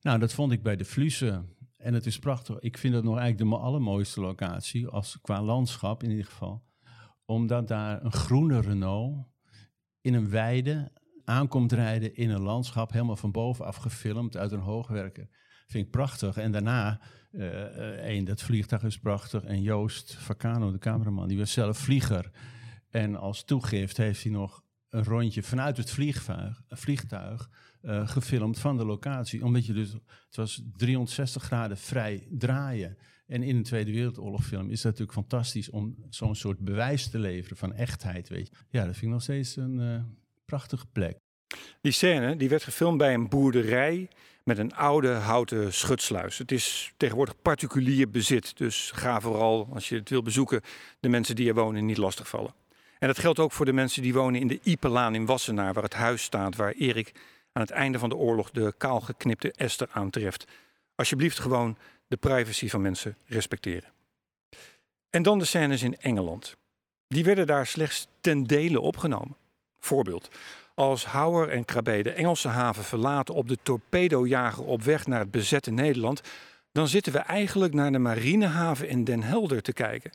Nou, 0.00 0.18
dat 0.18 0.32
vond 0.32 0.52
ik 0.52 0.62
bij 0.62 0.76
de 0.76 0.84
Flussen. 0.84 1.48
En 1.76 1.94
het 1.94 2.06
is 2.06 2.18
prachtig. 2.18 2.58
Ik 2.58 2.78
vind 2.78 2.94
het 2.94 3.04
nog 3.04 3.18
eigenlijk 3.18 3.50
de 3.50 3.56
allermooiste 3.56 4.20
locatie, 4.20 4.86
als, 4.86 5.18
qua 5.22 5.42
landschap 5.42 6.02
in 6.02 6.10
ieder 6.10 6.24
geval. 6.24 6.62
Omdat 7.24 7.68
daar 7.68 8.04
een 8.04 8.12
groene 8.12 8.60
Renault 8.60 9.26
in 10.00 10.14
een 10.14 10.30
weide 10.30 10.92
aankomt 11.24 11.72
rijden 11.72 12.16
in 12.16 12.30
een 12.30 12.42
landschap, 12.42 12.92
helemaal 12.92 13.16
van 13.16 13.32
bovenaf 13.32 13.76
gefilmd 13.76 14.36
uit 14.36 14.52
een 14.52 14.60
hoogwerker. 14.60 15.28
Vind 15.66 15.84
ik 15.84 15.90
prachtig. 15.90 16.36
En 16.36 16.52
daarna, 16.52 17.00
uh, 17.32 17.48
één, 17.90 18.24
dat 18.24 18.42
vliegtuig 18.42 18.82
is 18.82 18.98
prachtig. 18.98 19.44
En 19.44 19.62
Joost 19.62 20.14
Vacano, 20.14 20.72
de 20.72 20.78
cameraman, 20.78 21.28
die 21.28 21.38
was 21.38 21.52
zelf 21.52 21.78
vlieger. 21.78 22.30
En 22.90 23.16
als 23.16 23.44
toegift 23.44 23.96
heeft 23.96 24.22
hij 24.22 24.32
nog 24.32 24.62
een 24.88 25.04
rondje 25.04 25.42
vanuit 25.42 25.76
het 25.76 25.90
vliegtuig, 25.90 26.62
vliegtuig 26.68 27.50
uh, 27.82 28.08
gefilmd 28.08 28.58
van 28.58 28.76
de 28.76 28.84
locatie. 28.84 29.44
Omdat 29.44 29.66
je 29.66 29.72
dus, 29.72 29.92
het 30.26 30.36
was 30.36 30.62
360 30.76 31.42
graden 31.42 31.76
vrij 31.76 32.28
draaien. 32.30 32.96
En 33.26 33.42
in 33.42 33.56
een 33.56 33.62
Tweede 33.62 33.92
Wereldoorlogfilm 33.92 34.70
is 34.70 34.80
dat 34.80 34.92
natuurlijk 34.92 35.18
fantastisch 35.18 35.70
om 35.70 35.96
zo'n 36.10 36.36
soort 36.36 36.58
bewijs 36.58 37.10
te 37.10 37.18
leveren 37.18 37.56
van 37.56 37.72
echtheid. 37.72 38.28
Weet 38.28 38.48
je. 38.48 38.54
Ja, 38.68 38.84
dat 38.84 38.92
vind 38.92 39.04
ik 39.04 39.12
nog 39.12 39.22
steeds 39.22 39.56
een 39.56 39.78
uh, 39.78 40.02
prachtige 40.44 40.86
plek. 40.86 41.18
Die 41.80 41.92
scène 41.92 42.36
die 42.36 42.48
werd 42.48 42.62
gefilmd 42.62 42.98
bij 42.98 43.14
een 43.14 43.28
boerderij 43.28 44.08
met 44.44 44.58
een 44.58 44.74
oude 44.74 45.12
houten 45.12 45.72
schutsluis. 45.72 46.38
Het 46.38 46.52
is 46.52 46.92
tegenwoordig 46.96 47.42
particulier 47.42 48.10
bezit, 48.10 48.56
dus 48.56 48.90
ga 48.90 49.20
vooral 49.20 49.68
als 49.72 49.88
je 49.88 49.96
het 49.96 50.10
wil 50.10 50.22
bezoeken 50.22 50.60
de 51.00 51.08
mensen 51.08 51.36
die 51.36 51.48
er 51.48 51.54
wonen 51.54 51.86
niet 51.86 51.96
lastigvallen. 51.96 52.54
En 52.98 53.06
dat 53.08 53.18
geldt 53.18 53.38
ook 53.38 53.52
voor 53.52 53.66
de 53.66 53.72
mensen 53.72 54.02
die 54.02 54.14
wonen 54.14 54.40
in 54.40 54.46
de 54.46 54.60
Ipelaan 54.62 55.14
in 55.14 55.26
Wassenaar, 55.26 55.72
waar 55.72 55.82
het 55.82 55.94
huis 55.94 56.22
staat 56.22 56.56
waar 56.56 56.72
Erik 56.72 57.12
aan 57.52 57.62
het 57.62 57.70
einde 57.70 57.98
van 57.98 58.08
de 58.08 58.16
oorlog 58.16 58.50
de 58.50 58.74
kaalgeknipte 58.76 59.52
Esther 59.52 59.88
aantreft. 59.90 60.44
Alsjeblieft 60.94 61.38
gewoon 61.38 61.76
de 62.06 62.16
privacy 62.16 62.68
van 62.68 62.82
mensen 62.82 63.16
respecteren. 63.26 63.92
En 65.10 65.22
dan 65.22 65.38
de 65.38 65.44
scènes 65.44 65.82
in 65.82 65.96
Engeland. 65.96 66.56
Die 67.08 67.24
werden 67.24 67.46
daar 67.46 67.66
slechts 67.66 68.08
ten 68.20 68.44
dele 68.44 68.80
opgenomen. 68.80 69.36
Voorbeeld. 69.78 70.28
Als 70.74 71.04
Hauer 71.04 71.48
en 71.48 71.64
Krabbe 71.64 72.02
de 72.02 72.10
Engelse 72.10 72.48
haven 72.48 72.84
verlaten 72.84 73.34
op 73.34 73.48
de 73.48 73.58
torpedojager 73.62 74.64
op 74.64 74.82
weg 74.82 75.06
naar 75.06 75.20
het 75.20 75.30
bezette 75.30 75.70
Nederland, 75.70 76.20
dan 76.72 76.88
zitten 76.88 77.12
we 77.12 77.18
eigenlijk 77.18 77.74
naar 77.74 77.92
de 77.92 77.98
marinehaven 77.98 78.88
in 78.88 79.04
Den 79.04 79.22
Helder 79.22 79.62
te 79.62 79.72
kijken. 79.72 80.10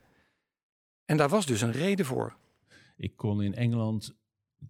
En 1.06 1.18
daar 1.18 1.30
was 1.30 1.46
dus 1.46 1.62
een 1.62 1.72
reden 1.72 2.06
voor. 2.06 2.36
Ik 2.98 3.12
kon 3.16 3.42
in 3.42 3.56
Engeland 3.56 4.14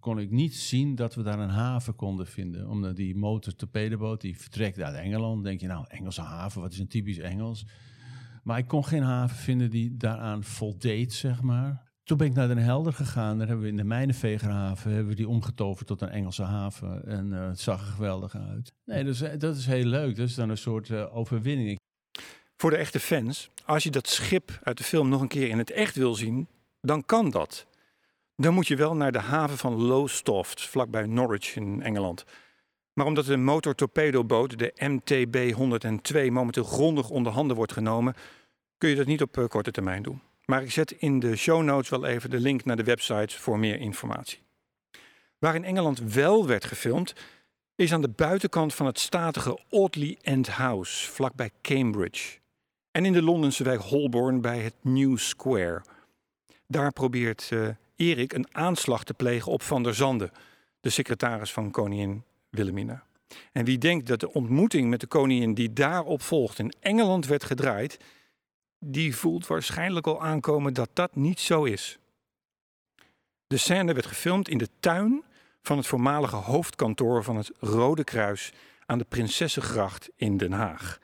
kon 0.00 0.18
ik 0.18 0.30
niet 0.30 0.56
zien 0.56 0.94
dat 0.94 1.14
we 1.14 1.22
daar 1.22 1.38
een 1.38 1.48
haven 1.48 1.96
konden 1.96 2.26
vinden. 2.26 2.68
Omdat 2.68 2.96
die 2.96 3.16
motor 3.16 3.54
torpedoboot 3.54 4.20
die 4.20 4.38
vertrekt 4.38 4.80
uit 4.80 4.94
Engeland. 4.94 5.44
denk 5.44 5.60
je 5.60 5.66
nou, 5.66 5.84
Engelse 5.88 6.20
haven, 6.20 6.60
wat 6.60 6.72
is 6.72 6.78
een 6.78 6.88
typisch 6.88 7.18
Engels? 7.18 7.66
Maar 8.42 8.58
ik 8.58 8.66
kon 8.66 8.84
geen 8.84 9.02
haven 9.02 9.36
vinden 9.36 9.70
die 9.70 9.96
daaraan 9.96 10.44
voldeed, 10.44 11.12
zeg 11.12 11.42
maar. 11.42 11.88
Toen 12.02 12.18
ben 12.18 12.26
ik 12.26 12.34
naar 12.34 12.48
Den 12.48 12.58
Helder 12.58 12.92
gegaan. 12.92 13.38
Daar 13.38 13.46
hebben 13.46 13.64
we 13.64 13.70
in 13.70 13.76
de 13.76 13.84
Mijnenvegerhaven 13.84 14.90
hebben 14.90 15.08
we 15.08 15.14
die 15.14 15.28
omgetoverd 15.28 15.86
tot 15.86 16.00
een 16.00 16.08
Engelse 16.08 16.42
haven. 16.42 17.06
En 17.06 17.32
uh, 17.32 17.46
het 17.46 17.60
zag 17.60 17.80
er 17.80 17.92
geweldig 17.92 18.34
uit. 18.34 18.72
Nee, 18.84 19.04
dus, 19.04 19.18
dat 19.38 19.56
is 19.56 19.66
heel 19.66 19.84
leuk. 19.84 20.16
Dat 20.16 20.28
is 20.28 20.34
dan 20.34 20.50
een 20.50 20.58
soort 20.58 20.88
uh, 20.88 21.16
overwinning. 21.16 21.78
Voor 22.56 22.70
de 22.70 22.76
echte 22.76 23.00
fans, 23.00 23.50
als 23.64 23.82
je 23.82 23.90
dat 23.90 24.08
schip 24.08 24.60
uit 24.62 24.78
de 24.78 24.84
film 24.84 25.08
nog 25.08 25.20
een 25.20 25.28
keer 25.28 25.48
in 25.48 25.58
het 25.58 25.70
echt 25.70 25.96
wil 25.96 26.14
zien, 26.14 26.48
dan 26.80 27.04
kan 27.04 27.30
dat. 27.30 27.66
Dan 28.40 28.54
moet 28.54 28.68
je 28.68 28.76
wel 28.76 28.96
naar 28.96 29.12
de 29.12 29.18
haven 29.18 29.58
van 29.58 29.74
Lowestoft, 29.74 30.68
vlakbij 30.68 31.06
Norwich 31.06 31.56
in 31.56 31.82
Engeland. 31.82 32.24
Maar 32.92 33.06
omdat 33.06 33.24
de 33.24 33.36
motortorpedoboot, 33.36 34.58
de 34.58 34.72
MTB-102, 34.76 36.32
momenteel 36.32 36.64
grondig 36.64 37.10
onder 37.10 37.32
handen 37.32 37.56
wordt 37.56 37.72
genomen, 37.72 38.14
kun 38.78 38.88
je 38.88 38.96
dat 38.96 39.06
niet 39.06 39.22
op 39.22 39.36
uh, 39.36 39.44
korte 39.44 39.70
termijn 39.70 40.02
doen. 40.02 40.20
Maar 40.44 40.62
ik 40.62 40.70
zet 40.70 40.90
in 40.90 41.18
de 41.18 41.36
show 41.36 41.62
notes 41.62 41.88
wel 41.88 42.04
even 42.04 42.30
de 42.30 42.40
link 42.40 42.64
naar 42.64 42.76
de 42.76 42.84
website 42.84 43.38
voor 43.38 43.58
meer 43.58 43.80
informatie. 43.80 44.42
Waar 45.38 45.54
in 45.54 45.64
Engeland 45.64 45.98
wel 45.98 46.46
werd 46.46 46.64
gefilmd, 46.64 47.14
is 47.74 47.92
aan 47.92 48.02
de 48.02 48.08
buitenkant 48.08 48.74
van 48.74 48.86
het 48.86 48.98
statige 48.98 49.60
Audley 49.70 50.18
End 50.22 50.48
House, 50.48 51.10
vlakbij 51.10 51.50
Cambridge. 51.62 52.38
En 52.90 53.04
in 53.04 53.12
de 53.12 53.22
Londense 53.22 53.64
wijk 53.64 53.80
Holborn 53.80 54.40
bij 54.40 54.58
het 54.58 54.74
New 54.82 55.18
Square. 55.18 55.82
Daar 56.66 56.92
probeert 56.92 57.50
uh, 57.52 57.68
Erik 58.00 58.32
een 58.32 58.54
aanslag 58.54 59.04
te 59.04 59.14
plegen 59.14 59.52
op 59.52 59.62
Van 59.62 59.82
der 59.82 59.94
Zande, 59.94 60.30
de 60.80 60.90
secretaris 60.90 61.52
van 61.52 61.70
koningin 61.70 62.24
Wilhelmina. 62.50 63.04
En 63.52 63.64
wie 63.64 63.78
denkt 63.78 64.06
dat 64.06 64.20
de 64.20 64.32
ontmoeting 64.32 64.90
met 64.90 65.00
de 65.00 65.06
koningin 65.06 65.54
die 65.54 65.72
daarop 65.72 66.22
volgt 66.22 66.58
in 66.58 66.72
Engeland 66.80 67.26
werd 67.26 67.44
gedraaid, 67.44 67.98
die 68.78 69.16
voelt 69.16 69.46
waarschijnlijk 69.46 70.06
al 70.06 70.22
aankomen 70.22 70.74
dat 70.74 70.90
dat 70.92 71.16
niet 71.16 71.40
zo 71.40 71.64
is. 71.64 71.98
De 73.46 73.56
scène 73.56 73.92
werd 73.92 74.06
gefilmd 74.06 74.48
in 74.48 74.58
de 74.58 74.68
tuin 74.80 75.24
van 75.62 75.76
het 75.76 75.86
voormalige 75.86 76.36
hoofdkantoor 76.36 77.24
van 77.24 77.36
het 77.36 77.52
Rode 77.58 78.04
Kruis 78.04 78.52
aan 78.86 78.98
de 78.98 79.06
Prinsessengracht 79.08 80.10
in 80.16 80.36
Den 80.36 80.52
Haag. 80.52 80.98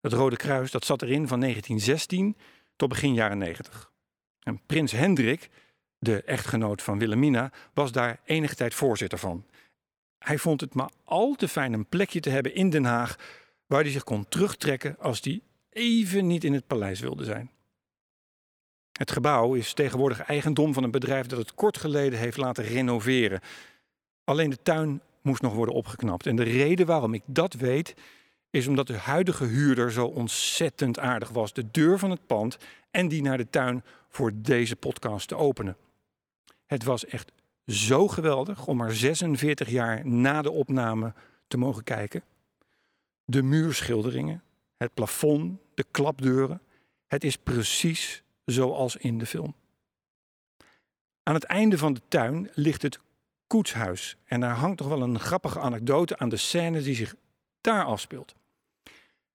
Het 0.00 0.12
Rode 0.12 0.36
Kruis 0.36 0.70
dat 0.70 0.84
zat 0.84 1.02
erin 1.02 1.28
van 1.28 1.40
1916 1.40 2.36
tot 2.76 2.88
begin 2.88 3.14
jaren 3.14 3.38
90. 3.38 3.90
En 4.42 4.60
prins 4.66 4.92
Hendrik, 4.92 5.50
de 6.02 6.22
echtgenoot 6.22 6.82
van 6.82 6.98
Wilhelmina, 6.98 7.52
was 7.74 7.92
daar 7.92 8.20
enige 8.24 8.54
tijd 8.54 8.74
voorzitter 8.74 9.18
van. 9.18 9.44
Hij 10.18 10.38
vond 10.38 10.60
het 10.60 10.74
maar 10.74 10.90
al 11.04 11.34
te 11.34 11.48
fijn 11.48 11.72
een 11.72 11.86
plekje 11.86 12.20
te 12.20 12.30
hebben 12.30 12.54
in 12.54 12.70
Den 12.70 12.84
Haag 12.84 13.16
waar 13.66 13.82
hij 13.82 13.90
zich 13.90 14.04
kon 14.04 14.28
terugtrekken 14.28 14.96
als 14.98 15.20
hij 15.20 15.40
even 15.70 16.26
niet 16.26 16.44
in 16.44 16.52
het 16.52 16.66
paleis 16.66 17.00
wilde 17.00 17.24
zijn. 17.24 17.50
Het 18.92 19.10
gebouw 19.10 19.54
is 19.54 19.72
tegenwoordig 19.72 20.20
eigendom 20.20 20.74
van 20.74 20.82
een 20.82 20.90
bedrijf 20.90 21.26
dat 21.26 21.38
het 21.38 21.54
kort 21.54 21.78
geleden 21.78 22.18
heeft 22.18 22.36
laten 22.36 22.64
renoveren. 22.64 23.40
Alleen 24.24 24.50
de 24.50 24.62
tuin 24.62 25.00
moest 25.20 25.42
nog 25.42 25.54
worden 25.54 25.74
opgeknapt. 25.74 26.26
En 26.26 26.36
de 26.36 26.42
reden 26.42 26.86
waarom 26.86 27.14
ik 27.14 27.22
dat 27.26 27.54
weet, 27.54 27.94
is 28.50 28.66
omdat 28.66 28.86
de 28.86 28.96
huidige 28.96 29.44
huurder 29.44 29.92
zo 29.92 30.06
ontzettend 30.06 30.98
aardig 30.98 31.28
was 31.28 31.52
de 31.52 31.70
deur 31.70 31.98
van 31.98 32.10
het 32.10 32.26
pand 32.26 32.58
en 32.90 33.08
die 33.08 33.22
naar 33.22 33.36
de 33.36 33.50
tuin 33.50 33.84
voor 34.08 34.32
deze 34.34 34.76
podcast 34.76 35.28
te 35.28 35.36
openen. 35.36 35.76
Het 36.72 36.84
was 36.84 37.06
echt 37.06 37.32
zo 37.66 38.08
geweldig 38.08 38.66
om 38.66 38.76
maar 38.76 38.92
46 38.92 39.68
jaar 39.68 40.06
na 40.06 40.42
de 40.42 40.50
opname 40.50 41.14
te 41.48 41.56
mogen 41.56 41.84
kijken. 41.84 42.22
De 43.24 43.42
muurschilderingen, 43.42 44.42
het 44.76 44.94
plafond, 44.94 45.60
de 45.74 45.84
klapdeuren. 45.90 46.60
Het 47.06 47.24
is 47.24 47.36
precies 47.36 48.22
zoals 48.44 48.96
in 48.96 49.18
de 49.18 49.26
film. 49.26 49.54
Aan 51.22 51.34
het 51.34 51.44
einde 51.44 51.78
van 51.78 51.92
de 51.92 52.00
tuin 52.08 52.50
ligt 52.54 52.82
het 52.82 53.00
koetshuis. 53.46 54.16
En 54.24 54.40
daar 54.40 54.54
hangt 54.54 54.78
toch 54.78 54.88
wel 54.88 55.02
een 55.02 55.20
grappige 55.20 55.60
anekdote 55.60 56.18
aan 56.18 56.28
de 56.28 56.36
scène 56.36 56.82
die 56.82 56.94
zich 56.94 57.14
daar 57.60 57.84
afspeelt. 57.84 58.34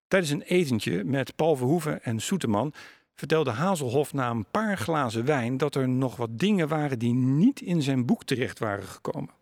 Tijdens 0.08 0.32
een 0.32 0.41
etentje 0.41 1.04
met 1.04 1.36
Paul 1.36 1.56
Verhoeven 1.56 2.04
en 2.04 2.19
Soeteman 2.19 2.73
vertelde 3.18 3.52
Hazelhoff 3.52 4.14
na 4.14 4.30
een 4.30 4.46
paar 4.52 4.78
glazen 4.78 5.26
wijn 5.26 5.58
dat 5.58 5.76
er 5.76 5.90
nog 5.90 6.16
wat 6.16 6.40
dingen 6.40 6.68
waren 6.68 7.00
die 7.00 7.14
niet 7.14 7.62
in 7.62 7.82
zijn 7.82 8.06
boek 8.06 8.24
terecht 8.24 8.60
waren 8.60 8.84
gekomen. 8.84 9.34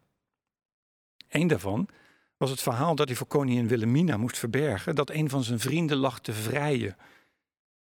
Eén 1.30 1.48
daarvan 1.48 1.88
was 2.38 2.50
het 2.50 2.62
verhaal 2.62 2.96
dat 2.96 3.08
hij 3.08 3.18
voor 3.18 3.28
koningin 3.28 3.68
Wilhelmina 3.68 4.18
moest 4.18 4.38
verbergen 4.38 4.96
dat 4.96 5.10
een 5.10 5.30
van 5.30 5.44
zijn 5.44 5.60
vrienden 5.60 5.98
lag 5.98 6.20
te 6.20 6.34
vrijen. 6.34 6.98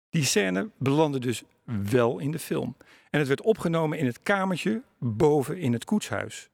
Die 0.09 0.23
scène 0.23 0.69
belandde 0.77 1.19
dus 1.19 1.43
wel 1.63 2.19
in 2.19 2.31
de 2.31 2.39
film. 2.39 2.75
En 3.09 3.19
het 3.19 3.27
werd 3.27 3.41
opgenomen 3.41 3.97
in 3.97 4.05
het 4.05 4.23
kamertje 4.23 4.81
boven 4.99 5.57
in 5.57 5.73
het 5.73 5.85
koetshuis. 5.85 6.49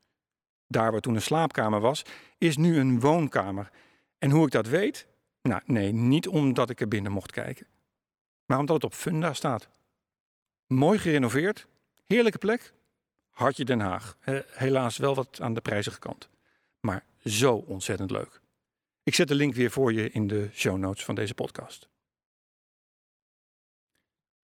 Daar 0.67 0.91
waar 0.91 1.01
toen 1.01 1.15
een 1.15 1.21
slaapkamer 1.21 1.79
was, 1.79 2.05
is 2.37 2.57
nu 2.57 2.77
een 2.77 2.99
woonkamer. 2.99 3.71
En 4.17 4.31
hoe 4.31 4.45
ik 4.45 4.51
dat 4.51 4.67
weet? 4.67 5.07
Nou, 5.41 5.61
nee, 5.65 5.91
niet 5.91 6.27
omdat 6.27 6.69
ik 6.69 6.81
er 6.81 6.87
binnen 6.87 7.11
mocht 7.11 7.31
kijken. 7.31 7.67
Maar 8.51 8.59
omdat 8.59 8.75
het 8.75 8.85
op 8.85 8.93
Funda 8.93 9.33
staat. 9.33 9.69
Mooi 10.67 10.99
gerenoveerd, 10.99 11.67
heerlijke 12.07 12.37
plek. 12.37 12.73
Hartje 13.29 13.65
Den 13.65 13.79
Haag. 13.79 14.17
Helaas 14.51 14.97
wel 14.97 15.15
wat 15.15 15.41
aan 15.41 15.53
de 15.53 15.61
prijzige 15.61 15.99
kant. 15.99 16.29
Maar 16.79 17.05
zo 17.25 17.53
ontzettend 17.53 18.11
leuk. 18.11 18.41
Ik 19.03 19.15
zet 19.15 19.27
de 19.27 19.35
link 19.35 19.53
weer 19.53 19.71
voor 19.71 19.93
je 19.93 20.09
in 20.09 20.27
de 20.27 20.49
show 20.53 20.77
notes 20.77 21.05
van 21.05 21.15
deze 21.15 21.33
podcast. 21.33 21.89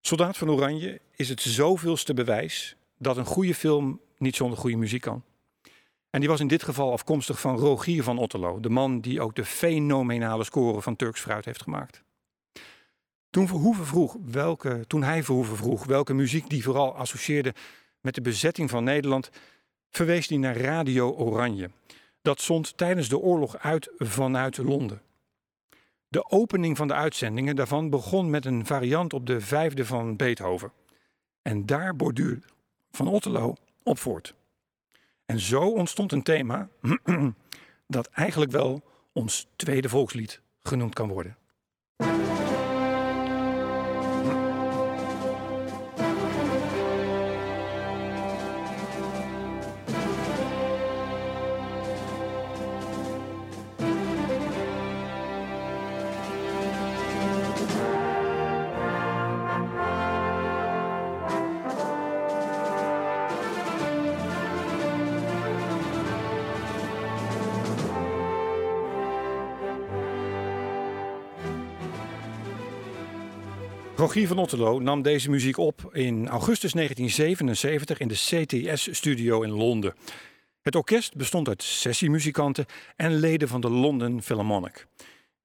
Soldaat 0.00 0.36
van 0.36 0.50
Oranje 0.50 1.00
is 1.16 1.28
het 1.28 1.40
zoveelste 1.40 2.14
bewijs 2.14 2.76
dat 2.98 3.16
een 3.16 3.24
goede 3.24 3.54
film 3.54 4.00
niet 4.18 4.36
zonder 4.36 4.58
goede 4.58 4.76
muziek 4.76 5.02
kan. 5.02 5.24
En 6.10 6.20
die 6.20 6.28
was 6.28 6.40
in 6.40 6.48
dit 6.48 6.62
geval 6.62 6.92
afkomstig 6.92 7.40
van 7.40 7.56
Rogier 7.56 8.02
van 8.02 8.18
Otterlo, 8.18 8.60
de 8.60 8.70
man 8.70 9.00
die 9.00 9.20
ook 9.20 9.34
de 9.34 9.44
fenomenale 9.44 10.44
score 10.44 10.82
van 10.82 10.96
Turks 10.96 11.20
Fruit 11.20 11.44
heeft 11.44 11.62
gemaakt. 11.62 12.06
Toen, 13.30 13.46
Verhoeven 13.46 13.86
vroeg 13.86 14.16
welke, 14.24 14.84
toen 14.86 15.02
hij 15.02 15.22
Verhoeven 15.22 15.56
vroeg 15.56 15.84
welke 15.84 16.14
muziek 16.14 16.48
die 16.48 16.62
vooral 16.62 16.94
associeerde 16.94 17.54
met 18.00 18.14
de 18.14 18.20
bezetting 18.20 18.70
van 18.70 18.84
Nederland, 18.84 19.30
verwees 19.90 20.28
hij 20.28 20.38
naar 20.38 20.56
Radio 20.56 21.10
Oranje. 21.10 21.70
Dat 22.22 22.40
zond 22.40 22.76
tijdens 22.76 23.08
de 23.08 23.18
oorlog 23.18 23.58
uit 23.58 23.90
vanuit 23.96 24.56
Londen. 24.56 25.02
De 26.08 26.30
opening 26.30 26.76
van 26.76 26.88
de 26.88 26.94
uitzendingen 26.94 27.56
daarvan 27.56 27.90
begon 27.90 28.30
met 28.30 28.44
een 28.44 28.66
variant 28.66 29.12
op 29.12 29.26
de 29.26 29.40
vijfde 29.40 29.84
van 29.84 30.16
Beethoven. 30.16 30.72
En 31.42 31.66
daar 31.66 31.96
borduurde 31.96 32.42
Van 32.90 33.08
Otterlo 33.08 33.54
op 33.82 33.98
voort. 33.98 34.34
En 35.26 35.40
zo 35.40 35.60
ontstond 35.60 36.12
een 36.12 36.22
thema 36.22 36.68
dat 37.86 38.06
eigenlijk 38.06 38.50
wel 38.50 38.82
ons 39.12 39.46
tweede 39.56 39.88
volkslied 39.88 40.40
genoemd 40.62 40.94
kan 40.94 41.08
worden. 41.08 41.36
Rogier 74.08 74.28
van 74.28 74.38
Otterlo 74.38 74.78
nam 74.78 75.02
deze 75.02 75.30
muziek 75.30 75.56
op 75.56 75.88
in 75.92 76.28
augustus 76.28 76.72
1977 76.72 77.98
in 77.98 78.08
de 78.08 78.14
CTS-studio 78.14 79.42
in 79.42 79.50
Londen. 79.50 79.94
Het 80.62 80.74
orkest 80.74 81.16
bestond 81.16 81.48
uit 81.48 81.62
sessiemuzikanten 81.62 82.66
en 82.96 83.14
leden 83.14 83.48
van 83.48 83.60
de 83.60 83.70
London 83.70 84.22
Philharmonic. 84.22 84.86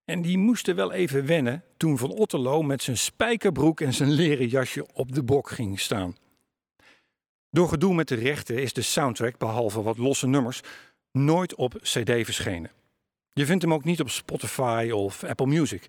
En 0.05 0.21
die 0.21 0.37
moesten 0.37 0.75
wel 0.75 0.91
even 0.91 1.25
wennen 1.25 1.63
toen 1.77 1.97
Van 1.97 2.11
Otterlo 2.11 2.61
met 2.61 2.83
zijn 2.83 2.97
spijkerbroek 2.97 3.81
en 3.81 3.93
zijn 3.93 4.11
leren 4.11 4.47
jasje 4.47 4.87
op 4.93 5.11
de 5.13 5.23
bok 5.23 5.49
ging 5.49 5.79
staan. 5.79 6.15
Door 7.49 7.69
gedoe 7.69 7.93
met 7.93 8.07
de 8.07 8.15
rechten 8.15 8.61
is 8.61 8.73
de 8.73 8.81
soundtrack, 8.81 9.37
behalve 9.37 9.81
wat 9.81 9.97
losse 9.97 10.27
nummers, 10.27 10.61
nooit 11.11 11.55
op 11.55 11.73
CD 11.81 12.11
verschenen. 12.25 12.71
Je 13.33 13.45
vindt 13.45 13.63
hem 13.63 13.73
ook 13.73 13.83
niet 13.83 14.01
op 14.01 14.09
Spotify 14.09 14.89
of 14.93 15.23
Apple 15.23 15.47
Music. 15.47 15.85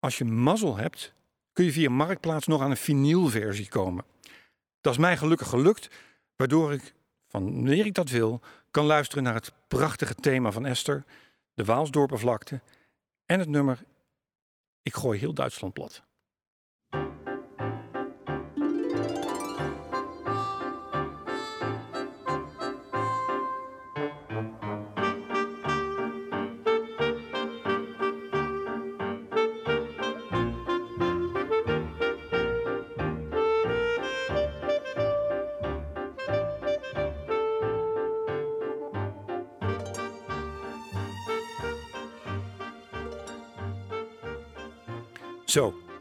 Als 0.00 0.18
je 0.18 0.24
mazzel 0.24 0.76
hebt, 0.76 1.16
kun 1.58 1.66
je 1.66 1.72
via 1.72 1.90
Marktplaats 1.90 2.46
nog 2.46 2.62
aan 2.62 2.70
een 2.70 2.76
vinylversie 2.76 3.68
komen. 3.68 4.04
Dat 4.80 4.92
is 4.92 4.98
mij 4.98 5.16
gelukkig 5.16 5.48
gelukt, 5.48 5.90
waardoor 6.36 6.72
ik, 6.72 6.94
wanneer 7.30 7.86
ik 7.86 7.94
dat 7.94 8.10
wil, 8.10 8.40
kan 8.70 8.84
luisteren 8.84 9.24
naar 9.24 9.34
het 9.34 9.52
prachtige 9.68 10.14
thema 10.14 10.52
van 10.52 10.66
Esther, 10.66 11.04
de 11.54 11.64
Waalsdorpenvlakte 11.64 12.60
en 13.26 13.38
het 13.38 13.48
nummer 13.48 13.84
Ik 14.82 14.94
gooi 14.94 15.18
heel 15.18 15.34
Duitsland 15.34 15.72
plat. 15.72 16.02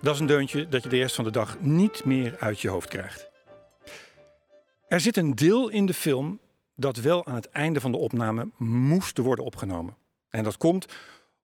Dat 0.07 0.15
is 0.15 0.21
een 0.21 0.27
deuntje 0.27 0.67
dat 0.67 0.83
je 0.83 0.89
de 0.89 0.97
rest 0.97 1.15
van 1.15 1.23
de 1.23 1.31
dag 1.31 1.59
niet 1.59 2.05
meer 2.05 2.35
uit 2.39 2.59
je 2.59 2.69
hoofd 2.69 2.87
krijgt. 2.87 3.29
Er 4.87 4.99
zit 4.99 5.17
een 5.17 5.35
deel 5.35 5.69
in 5.69 5.85
de 5.85 5.93
film 5.93 6.39
dat 6.75 6.97
wel 6.97 7.25
aan 7.25 7.35
het 7.35 7.49
einde 7.49 7.79
van 7.79 7.91
de 7.91 7.97
opname 7.97 8.49
moest 8.57 9.17
worden 9.17 9.45
opgenomen. 9.45 9.97
En 10.29 10.43
dat 10.43 10.57
komt 10.57 10.85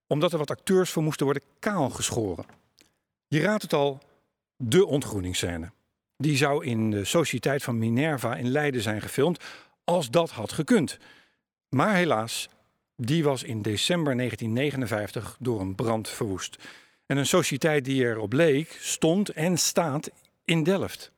omdat 0.08 0.32
er 0.32 0.38
wat 0.38 0.52
acteurs 0.52 0.90
voor 0.90 1.04
moesten 1.04 1.26
worden 1.26 1.44
kaalgeschoren. 1.60 2.46
Je 3.28 3.42
raadt 3.42 3.62
het 3.62 3.74
al, 3.74 4.00
de 4.58 4.86
ontgroeningsscène. 4.86 5.72
Die 6.18 6.38
zou 6.38 6.66
in 6.66 6.92
de 6.92 7.06
Sociëteit 7.06 7.64
van 7.64 7.78
Minerva 7.78 8.36
in 8.36 8.50
Leiden 8.50 8.82
zijn 8.82 9.02
gefilmd 9.02 9.44
als 9.84 10.10
dat 10.10 10.32
had 10.32 10.52
gekund. 10.52 10.98
Maar 11.70 11.96
helaas, 11.96 12.50
die 12.96 13.24
was 13.24 13.44
in 13.44 13.62
december 13.62 14.16
1959 14.16 15.38
door 15.40 15.60
een 15.60 15.76
brand 15.76 16.10
verwoest. 16.10 16.58
En 17.06 17.18
een 17.18 17.26
sociëteit 17.26 17.86
die 17.86 18.04
erop 18.04 18.34
leek, 18.34 18.78
stond 18.80 19.30
en 19.30 19.58
staat 19.58 20.12
in 20.46 20.64
Delft. 20.64 21.12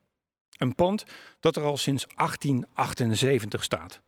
Een 0.56 0.74
pand 0.74 1.04
dat 1.40 1.56
er 1.56 1.62
al 1.62 1.76
sinds 1.76 2.06
1878 2.14 3.64
staat. 3.64 4.00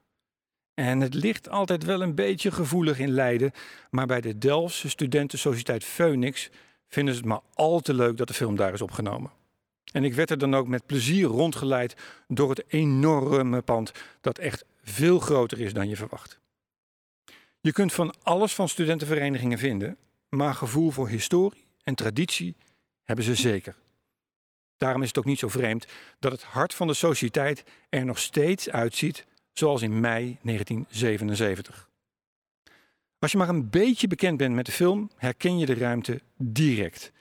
En 0.75 1.01
het 1.01 1.15
ligt 1.15 1.49
altijd 1.49 1.85
wel 1.85 2.03
een 2.03 2.15
beetje 2.15 2.51
gevoelig 2.51 2.99
in 2.99 3.11
Leiden, 3.11 3.53
maar 3.91 4.07
bij 4.07 4.21
de 4.21 4.39
Delftse 4.39 4.89
studentensociëteit 4.89 5.85
Phoenix 5.85 6.51
vinden 6.89 7.15
ze 7.15 7.21
het 7.21 7.29
maar 7.29 7.41
al 7.55 7.81
te 7.81 7.95
leuk 7.95 8.17
dat 8.17 8.29
de 8.29 8.35
film 8.35 8.57
daar 8.57 8.73
is 8.73 8.83
opgenomen. 8.83 9.31
En 9.93 10.05
ik 10.05 10.15
werd 10.15 10.31
er 10.31 10.39
dan 10.39 10.55
ook 10.55 10.69
met 10.69 10.87
plezier 10.87 11.27
rondgeleid 11.27 11.97
door 12.29 12.51
het 12.51 12.65
enorme 12.69 13.63
pand 13.63 13.93
dat 14.21 14.39
echt 14.39 14.65
veel 14.83 15.19
groter 15.19 15.61
is 15.61 15.73
dan 15.73 15.89
je 15.89 15.97
verwacht. 15.97 16.41
Je 17.61 17.73
kunt 17.73 17.93
van 17.93 18.15
alles 18.23 18.55
van 18.55 18.69
studentenverenigingen 18.69 19.59
vinden, 19.59 19.97
maar 20.29 20.55
gevoel 20.55 20.91
voor 20.91 21.09
historie 21.09 21.68
en 21.89 21.95
traditie 21.95 22.57
hebben 23.05 23.25
ze 23.25 23.35
zeker. 23.35 23.77
Daarom 24.77 25.03
is 25.03 25.09
het 25.09 25.19
ook 25.19 25.25
niet 25.25 25.39
zo 25.39 25.49
vreemd 25.49 25.87
dat 26.19 26.33
het 26.33 26.43
hart 26.43 26.75
van 26.75 26.87
de 26.87 26.95
sociëteit 26.95 27.65
er 27.89 28.05
nog 28.05 28.19
steeds 28.19 28.71
uitziet 28.71 29.27
zoals 29.53 29.83
in 29.83 30.01
mei 30.01 30.39
1977. 30.43 31.89
Als 33.19 33.33
je 33.33 33.39
maar 33.39 33.49
een 33.49 33.71
beetje 33.71 34.07
bekend 34.07 34.37
bent 34.37 34.55
met 34.55 34.67
de 34.67 34.73
film, 34.73 35.11
herken 35.17 35.59
je 35.59 35.67
de 35.67 35.75
ruimte 35.75 36.21
direct. 36.37 37.13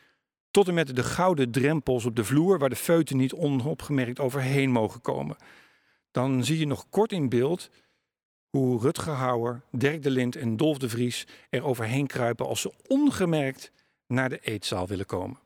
Tot 0.52 0.68
en 0.68 0.74
met 0.74 0.96
de 0.96 1.04
gouden 1.04 1.52
drempels 1.52 2.06
op 2.06 2.16
de 2.16 2.24
vloer 2.24 2.60
waar 2.60 2.70
de 2.70 2.76
feuten 2.76 3.18
niet 3.18 3.34
onopgemerkt 3.34 4.20
overheen 4.20 4.72
mogen 4.72 5.02
komen. 5.02 5.38
Dan 6.12 6.44
zie 6.44 6.60
je 6.60 6.68
nog 6.68 6.90
kort 6.90 7.12
in 7.12 7.30
beeld 7.30 7.70
hoe 8.50 8.82
Rutger 8.82 9.14
Hauer, 9.14 9.62
Dirk 9.72 10.04
de 10.04 10.12
Lind 10.12 10.36
en 10.36 10.58
Dolf 10.58 10.78
de 10.78 10.90
Vries 10.90 11.28
er 11.50 11.64
overheen 11.64 12.08
kruipen 12.08 12.48
als 12.48 12.62
ze 12.62 12.74
ongemerkt 12.88 13.72
naar 14.08 14.30
de 14.30 14.40
eetzaal 14.40 14.88
willen 14.88 15.06
komen. 15.06 15.40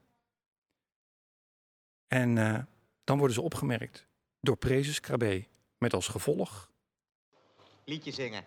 En 2.08 2.36
uh, 2.36 2.60
dan 3.04 3.18
worden 3.18 3.36
ze 3.36 3.42
opgemerkt 3.42 4.08
door 4.40 4.58
Prezes 4.58 5.00
Krabbe 5.00 5.46
met 5.78 5.94
als 5.94 6.08
gevolg... 6.08 6.70
Liedje 7.86 8.12
zingen. 8.12 8.44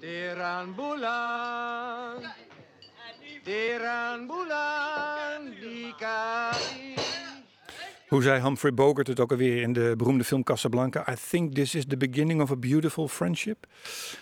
Teran 0.00 0.74
bulan, 0.74 2.22
Hoe 8.08 8.22
zei 8.22 8.40
Humphrey 8.40 8.74
Bogart 8.74 9.06
het 9.06 9.20
ook 9.20 9.30
alweer 9.30 9.62
in 9.62 9.72
de 9.72 9.94
beroemde 9.96 10.24
film 10.24 10.42
Casablanca? 10.42 11.10
I 11.10 11.14
think 11.30 11.54
this 11.54 11.74
is 11.74 11.84
the 11.86 11.96
beginning 11.96 12.40
of 12.40 12.50
a 12.50 12.56
beautiful 12.56 13.08
friendship. 13.08 13.66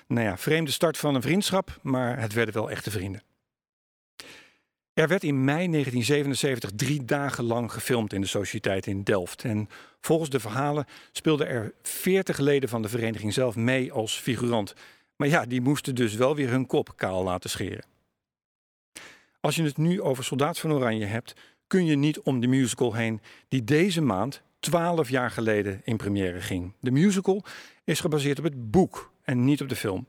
Nou 0.07 0.27
ja, 0.27 0.39
vreemde 0.39 0.71
start 0.71 0.97
van 0.97 1.15
een 1.15 1.23
vriendschap, 1.23 1.79
maar 1.83 2.21
het 2.21 2.33
werden 2.33 2.55
wel 2.55 2.71
echte 2.71 2.91
vrienden. 2.91 3.23
Er 4.93 5.09
werd 5.09 5.23
in 5.23 5.45
mei 5.45 5.71
1977 5.71 6.71
drie 6.77 7.05
dagen 7.05 7.45
lang 7.45 7.73
gefilmd 7.73 8.13
in 8.13 8.21
de 8.21 8.27
Sociëteit 8.27 8.87
in 8.87 9.03
Delft. 9.03 9.45
En 9.45 9.69
volgens 10.01 10.31
de 10.31 10.41
verhalen 10.41 10.87
speelden 11.13 11.49
er 11.49 11.75
40 11.83 12.39
leden 12.39 12.69
van 12.69 12.83
de 12.83 12.89
vereniging 12.89 13.33
zelf 13.33 13.57
mee 13.57 13.93
als 13.93 14.19
figurant. 14.19 14.75
Maar 15.17 15.29
ja, 15.29 15.45
die 15.45 15.61
moesten 15.61 15.95
dus 15.95 16.15
wel 16.15 16.35
weer 16.35 16.51
hun 16.51 16.67
kop 16.67 16.97
kaal 16.97 17.25
laten 17.25 17.51
scheren. 17.51 17.85
Als 19.41 19.57
je 19.57 19.63
het 19.63 19.77
nu 19.77 20.03
over 20.03 20.25
Soldaat 20.25 20.59
van 20.59 20.73
Oranje 20.73 21.07
hebt, 21.07 21.35
kun 21.67 21.85
je 21.85 21.97
niet 21.97 22.21
om 22.21 22.41
de 22.41 22.47
musical 22.47 22.95
heen 22.95 23.21
die 23.49 23.65
deze 23.65 24.01
maand 24.01 24.43
12 24.59 25.09
jaar 25.09 25.31
geleden 25.31 25.81
in 25.85 25.97
première 25.97 26.41
ging. 26.41 26.73
De 26.81 26.91
musical 26.91 27.45
is 27.85 28.01
gebaseerd 28.01 28.39
op 28.39 28.45
het 28.45 28.71
boek 28.71 29.13
en 29.23 29.45
niet 29.45 29.63
op 29.63 29.69
de 29.69 29.77
film. 29.77 30.07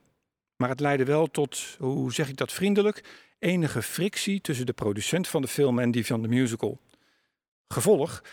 Maar 0.56 0.70
het 0.70 0.80
leidde 0.80 1.06
wel 1.06 1.28
tot, 1.28 1.76
hoe 1.80 2.14
zeg 2.14 2.30
ik 2.30 2.38
dat 2.38 2.52
vriendelijk, 2.52 3.04
enige 3.40 3.82
frictie 3.82 4.42
tussen 4.42 4.66
de 4.66 4.74
producent 4.74 5.28
van 5.28 5.42
de 5.42 5.48
film 5.48 5.80
en 5.80 5.92
die 5.92 6.06
van 6.06 6.22
de 6.22 6.28
musical. 6.28 6.80
Gevolg, 7.68 8.24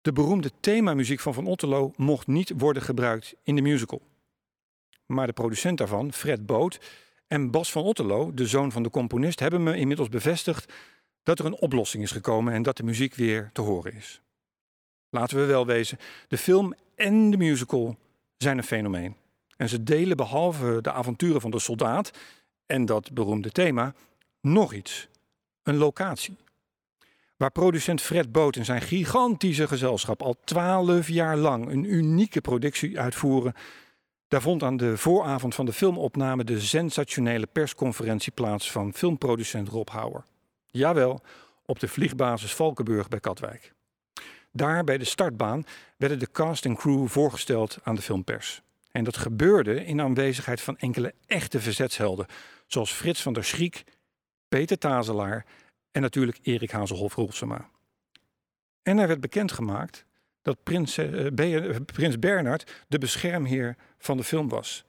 de 0.00 0.12
beroemde 0.12 0.50
themamuziek 0.60 1.20
van 1.20 1.34
Van 1.34 1.46
Otterlo 1.46 1.92
mocht 1.96 2.26
niet 2.26 2.52
worden 2.56 2.82
gebruikt 2.82 3.34
in 3.42 3.56
de 3.56 3.62
musical. 3.62 4.02
Maar 5.06 5.26
de 5.26 5.32
producent 5.32 5.78
daarvan, 5.78 6.12
Fred 6.12 6.46
Boot 6.46 6.80
en 7.26 7.50
Bas 7.50 7.72
van 7.72 7.82
Otterlo, 7.82 8.34
de 8.34 8.46
zoon 8.46 8.72
van 8.72 8.82
de 8.82 8.90
componist, 8.90 9.40
hebben 9.40 9.62
me 9.62 9.76
inmiddels 9.76 10.08
bevestigd 10.08 10.72
dat 11.24 11.38
er 11.38 11.44
een 11.44 11.60
oplossing 11.60 12.02
is 12.02 12.10
gekomen 12.10 12.52
en 12.52 12.62
dat 12.62 12.76
de 12.76 12.82
muziek 12.82 13.14
weer 13.14 13.50
te 13.52 13.60
horen 13.60 13.94
is. 13.94 14.20
Laten 15.10 15.36
we 15.36 15.44
wel 15.44 15.66
wezen, 15.66 15.98
de 16.28 16.38
film 16.38 16.74
en 16.94 17.30
de 17.30 17.36
musical 17.36 17.96
zijn 18.36 18.58
een 18.58 18.64
fenomeen. 18.64 19.16
En 19.56 19.68
ze 19.68 19.82
delen 19.82 20.16
behalve 20.16 20.78
de 20.80 20.92
avonturen 20.92 21.40
van 21.40 21.50
de 21.50 21.58
soldaat 21.58 22.10
en 22.66 22.84
dat 22.84 23.12
beroemde 23.12 23.50
thema 23.50 23.94
nog 24.40 24.72
iets: 24.72 25.08
een 25.62 25.76
locatie. 25.76 26.36
Waar 27.36 27.50
producent 27.50 28.00
Fred 28.00 28.32
Boot 28.32 28.56
en 28.56 28.64
zijn 28.64 28.80
gigantische 28.80 29.68
gezelschap 29.68 30.22
al 30.22 30.36
twaalf 30.44 31.08
jaar 31.08 31.36
lang 31.36 31.68
een 31.68 31.84
unieke 31.84 32.40
productie 32.40 33.00
uitvoeren, 33.00 33.54
daar 34.28 34.42
vond 34.42 34.62
aan 34.62 34.76
de 34.76 34.96
vooravond 34.96 35.54
van 35.54 35.66
de 35.66 35.72
filmopname 35.72 36.44
de 36.44 36.60
sensationele 36.60 37.46
persconferentie 37.46 38.32
plaats 38.32 38.70
van 38.70 38.92
filmproducent 38.92 39.68
Rob 39.68 39.88
Hauer. 39.88 40.24
Jawel, 40.76 41.20
op 41.64 41.78
de 41.78 41.88
vliegbasis 41.88 42.54
Valkenburg 42.54 43.08
bij 43.08 43.20
Katwijk. 43.20 43.72
Daar 44.52 44.84
bij 44.84 44.98
de 44.98 45.04
startbaan 45.04 45.64
werden 45.96 46.18
de 46.18 46.30
cast 46.30 46.64
en 46.64 46.76
crew 46.76 47.08
voorgesteld 47.08 47.78
aan 47.82 47.94
de 47.94 48.02
filmpers. 48.02 48.62
En 48.92 49.04
dat 49.04 49.16
gebeurde 49.16 49.84
in 49.84 50.00
aanwezigheid 50.00 50.60
van 50.60 50.78
enkele 50.78 51.14
echte 51.26 51.60
verzetshelden, 51.60 52.26
zoals 52.66 52.92
Frits 52.92 53.22
van 53.22 53.32
der 53.32 53.44
Schriek, 53.44 53.84
Peter 54.48 54.78
Tazelaar 54.78 55.46
en 55.90 56.02
natuurlijk 56.02 56.38
Erik 56.42 56.70
Hazelhoff-Rolsema. 56.70 57.68
En 58.82 58.98
er 58.98 59.08
werd 59.08 59.20
bekendgemaakt 59.20 60.04
dat 60.42 60.62
prins, 60.62 60.98
uh, 60.98 61.76
prins 61.84 62.18
Bernhard 62.18 62.84
de 62.88 62.98
beschermheer 62.98 63.76
van 63.98 64.16
de 64.16 64.24
film 64.24 64.48
was. 64.48 64.84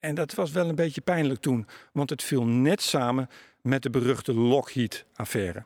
En 0.00 0.14
dat 0.14 0.34
was 0.34 0.50
wel 0.50 0.68
een 0.68 0.74
beetje 0.74 1.00
pijnlijk 1.00 1.40
toen, 1.40 1.66
want 1.92 2.10
het 2.10 2.22
viel 2.22 2.44
net 2.44 2.82
samen 2.82 3.28
met 3.62 3.82
de 3.82 3.90
beruchte 3.90 4.34
Lockheed-affaire. 4.34 5.64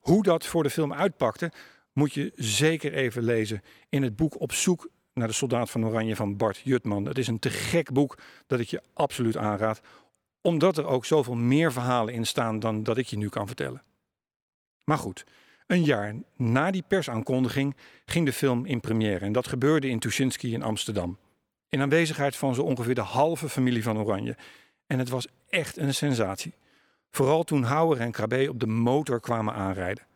Hoe 0.00 0.22
dat 0.22 0.46
voor 0.46 0.62
de 0.62 0.70
film 0.70 0.92
uitpakte, 0.92 1.52
moet 1.92 2.14
je 2.14 2.32
zeker 2.36 2.92
even 2.92 3.22
lezen 3.22 3.62
in 3.88 4.02
het 4.02 4.16
boek 4.16 4.40
Op 4.40 4.52
zoek 4.52 4.88
naar 5.14 5.28
de 5.28 5.34
soldaat 5.34 5.70
van 5.70 5.86
Oranje 5.86 6.16
van 6.16 6.36
Bart 6.36 6.60
Jutman. 6.64 7.04
Het 7.04 7.18
is 7.18 7.26
een 7.26 7.38
te 7.38 7.50
gek 7.50 7.92
boek 7.92 8.18
dat 8.46 8.60
ik 8.60 8.68
je 8.68 8.82
absoluut 8.92 9.36
aanraad, 9.36 9.80
omdat 10.40 10.78
er 10.78 10.86
ook 10.86 11.04
zoveel 11.04 11.34
meer 11.34 11.72
verhalen 11.72 12.14
in 12.14 12.26
staan 12.26 12.58
dan 12.58 12.82
dat 12.82 12.98
ik 12.98 13.06
je 13.06 13.16
nu 13.16 13.28
kan 13.28 13.46
vertellen. 13.46 13.82
Maar 14.84 14.98
goed, 14.98 15.24
een 15.66 15.84
jaar 15.84 16.14
na 16.36 16.70
die 16.70 16.84
persaankondiging 16.88 17.76
ging 18.04 18.26
de 18.26 18.32
film 18.32 18.66
in 18.66 18.80
première 18.80 19.24
en 19.24 19.32
dat 19.32 19.48
gebeurde 19.48 19.88
in 19.88 19.98
Tuschinski 19.98 20.52
in 20.52 20.62
Amsterdam. 20.62 21.18
In 21.70 21.80
aanwezigheid 21.80 22.36
van 22.36 22.54
zo 22.54 22.62
ongeveer 22.62 22.94
de 22.94 23.00
halve 23.00 23.48
familie 23.48 23.82
van 23.82 23.98
Oranje. 23.98 24.36
En 24.86 24.98
het 24.98 25.08
was 25.08 25.26
echt 25.48 25.76
een 25.76 25.94
sensatie. 25.94 26.54
Vooral 27.10 27.44
toen 27.44 27.62
Houwer 27.62 28.00
en 28.00 28.10
Krabbe 28.10 28.48
op 28.48 28.60
de 28.60 28.66
motor 28.66 29.20
kwamen 29.20 29.54
aanrijden. 29.54 30.06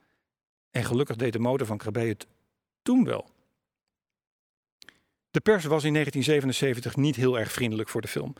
En 0.71 0.85
gelukkig 0.85 1.17
deed 1.17 1.33
de 1.33 1.39
motor 1.39 1.67
van 1.67 1.79
Krabbe 1.79 2.01
het 2.01 2.27
toen 2.83 3.05
wel. 3.05 3.29
De 5.31 5.41
pers 5.41 5.65
was 5.65 5.85
in 5.85 5.93
1977 5.93 6.97
niet 6.97 7.17
heel 7.17 7.39
erg 7.39 7.53
vriendelijk 7.53 7.89
voor 7.89 8.01
de 8.01 8.09
film. 8.09 8.35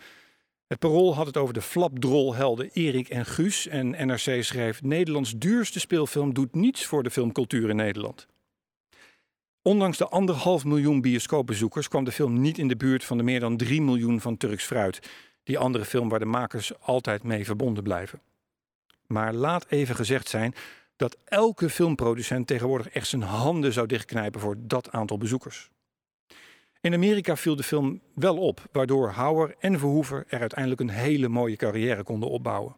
Het 0.67 0.79
parool 0.79 1.15
had 1.15 1.27
het 1.27 1.37
over 1.37 1.55
de 1.55 1.63
flapdrolhelden 1.63 2.71
Erik 2.73 3.09
en 3.09 3.27
Guus 3.27 3.67
en 3.67 4.07
NRC 4.07 4.45
schreef: 4.45 4.83
Nederlands 4.83 5.33
duurste 5.37 5.81
speelfilm 5.81 6.35
doet 6.35 6.55
niets 6.55 6.87
voor 6.87 7.03
de 7.03 7.11
filmcultuur 7.11 7.69
in 7.69 7.77
Nederland. 7.77 8.27
Ondanks 9.67 9.99
de 9.99 10.09
anderhalf 10.09 10.65
miljoen 10.65 11.01
bioscoopbezoekers 11.01 11.89
kwam 11.89 12.05
de 12.05 12.13
film 12.13 12.41
niet 12.41 12.59
in 12.59 12.69
de 12.69 12.77
buurt 12.77 13.05
van 13.05 13.17
de 13.17 13.23
meer 13.23 13.41
dan 13.41 13.57
3 13.57 13.83
miljoen 13.83 14.21
van 14.21 14.37
Turks 14.37 14.65
Fruit, 14.65 15.11
die 15.43 15.59
andere 15.59 15.85
film 15.85 16.09
waar 16.09 16.19
de 16.19 16.25
makers 16.25 16.81
altijd 16.81 17.23
mee 17.23 17.45
verbonden 17.45 17.83
blijven. 17.83 18.21
Maar 19.07 19.33
laat 19.33 19.67
even 19.69 19.95
gezegd 19.95 20.29
zijn 20.29 20.55
dat 20.97 21.17
elke 21.25 21.71
filmproducent 21.71 22.47
tegenwoordig 22.47 22.89
echt 22.89 23.07
zijn 23.07 23.23
handen 23.23 23.73
zou 23.73 23.87
dichtknijpen 23.87 24.41
voor 24.41 24.57
dat 24.59 24.91
aantal 24.91 25.19
bezoekers. 25.19 25.71
In 26.81 26.95
Amerika 26.95 27.37
viel 27.37 27.57
de 27.57 27.63
film 27.63 28.01
wel 28.15 28.37
op, 28.37 28.69
waardoor 28.73 29.11
Hauer 29.11 29.55
en 29.59 29.79
Verhoeven 29.79 30.25
er 30.29 30.41
uiteindelijk 30.41 30.81
een 30.81 30.91
hele 30.91 31.29
mooie 31.29 31.57
carrière 31.57 32.03
konden 32.03 32.31
opbouwen. 32.31 32.77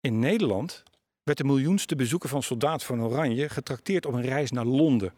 In 0.00 0.18
Nederland 0.18 0.82
werd 1.22 1.38
de 1.38 1.44
miljoenste 1.44 1.96
bezoeker 1.96 2.28
van 2.28 2.42
Soldaat 2.42 2.84
van 2.84 3.02
Oranje 3.02 3.48
getrakteerd 3.48 4.06
op 4.06 4.12
een 4.12 4.22
reis 4.22 4.50
naar 4.50 4.64
Londen. 4.64 5.12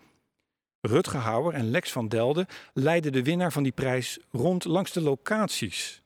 Rutger 0.87 1.20
Hauer 1.20 1.55
en 1.55 1.70
Lex 1.70 1.92
van 1.92 2.09
Delden 2.09 2.47
leidden 2.73 3.12
de 3.12 3.23
winnaar 3.23 3.53
van 3.53 3.62
die 3.62 3.73
prijs 3.73 4.18
rond 4.31 4.64
langs 4.64 4.92
de 4.92 5.01
locaties. 5.01 6.03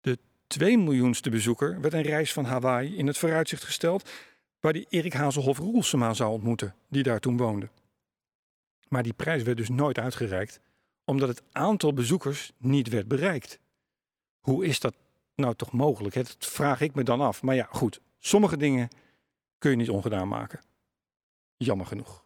De 0.00 0.18
2 0.46 0.78
miljoenste 0.78 1.30
bezoeker 1.30 1.80
werd 1.80 1.94
een 1.94 2.02
reis 2.02 2.32
van 2.32 2.44
Hawaii 2.44 2.96
in 2.96 3.06
het 3.06 3.18
vooruitzicht 3.18 3.64
gesteld, 3.64 4.10
waar 4.60 4.72
die 4.72 4.86
Erik 4.88 5.12
Hazelhoff 5.12 5.58
Roelsema 5.58 6.14
zou 6.14 6.32
ontmoeten, 6.32 6.74
die 6.88 7.02
daar 7.02 7.20
toen 7.20 7.36
woonde. 7.36 7.68
Maar 8.88 9.02
die 9.02 9.12
prijs 9.12 9.42
werd 9.42 9.56
dus 9.56 9.68
nooit 9.68 9.98
uitgereikt, 9.98 10.60
omdat 11.04 11.28
het 11.28 11.42
aantal 11.52 11.92
bezoekers 11.92 12.52
niet 12.56 12.88
werd 12.88 13.08
bereikt. 13.08 13.58
Hoe 14.40 14.64
is 14.64 14.80
dat 14.80 14.94
nou 15.34 15.54
toch 15.54 15.72
mogelijk? 15.72 16.14
Dat 16.14 16.36
vraag 16.38 16.80
ik 16.80 16.94
me 16.94 17.02
dan 17.02 17.20
af. 17.20 17.42
Maar 17.42 17.54
ja, 17.54 17.68
goed, 17.70 18.00
sommige 18.18 18.56
dingen 18.56 18.88
kun 19.58 19.70
je 19.70 19.76
niet 19.76 19.90
ongedaan 19.90 20.28
maken. 20.28 20.60
Jammer 21.56 21.86
genoeg. 21.86 22.23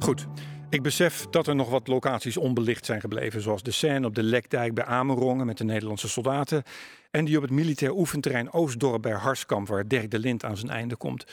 Goed, 0.00 0.26
ik 0.70 0.82
besef 0.82 1.26
dat 1.30 1.46
er 1.46 1.54
nog 1.54 1.70
wat 1.70 1.88
locaties 1.88 2.36
onbelicht 2.36 2.84
zijn 2.84 3.00
gebleven, 3.00 3.40
zoals 3.40 3.62
de 3.62 3.70
scène 3.70 4.06
op 4.06 4.14
de 4.14 4.22
Lekdijk 4.22 4.74
bij 4.74 4.84
Amerongen 4.84 5.46
met 5.46 5.58
de 5.58 5.64
Nederlandse 5.64 6.08
soldaten 6.08 6.62
en 7.10 7.24
die 7.24 7.36
op 7.36 7.42
het 7.42 7.50
militair 7.50 7.94
oefenterrein 7.94 8.52
Oostdorp 8.52 9.02
bij 9.02 9.12
Harskamp, 9.12 9.68
waar 9.68 9.88
Dirk 9.88 10.10
de 10.10 10.18
Lind 10.18 10.44
aan 10.44 10.56
zijn 10.56 10.70
einde 10.70 10.96
komt. 10.96 11.24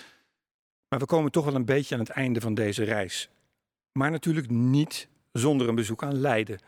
Maar 0.90 1.00
we 1.00 1.06
komen 1.06 1.32
toch 1.32 1.46
wel 1.46 1.56
een 1.56 1.66
beetje 1.66 1.96
aan 1.96 2.02
het 2.02 2.10
einde 2.10 2.42
van 2.42 2.54
deze 2.54 2.84
reis. 2.84 3.30
Maar 3.92 4.12
natuurlijk 4.12 4.50
niet 4.50 5.08
zonder 5.32 5.70
een 5.70 5.76
bezoek 5.76 6.04
aan 6.04 6.20
Leiden. 6.20 6.60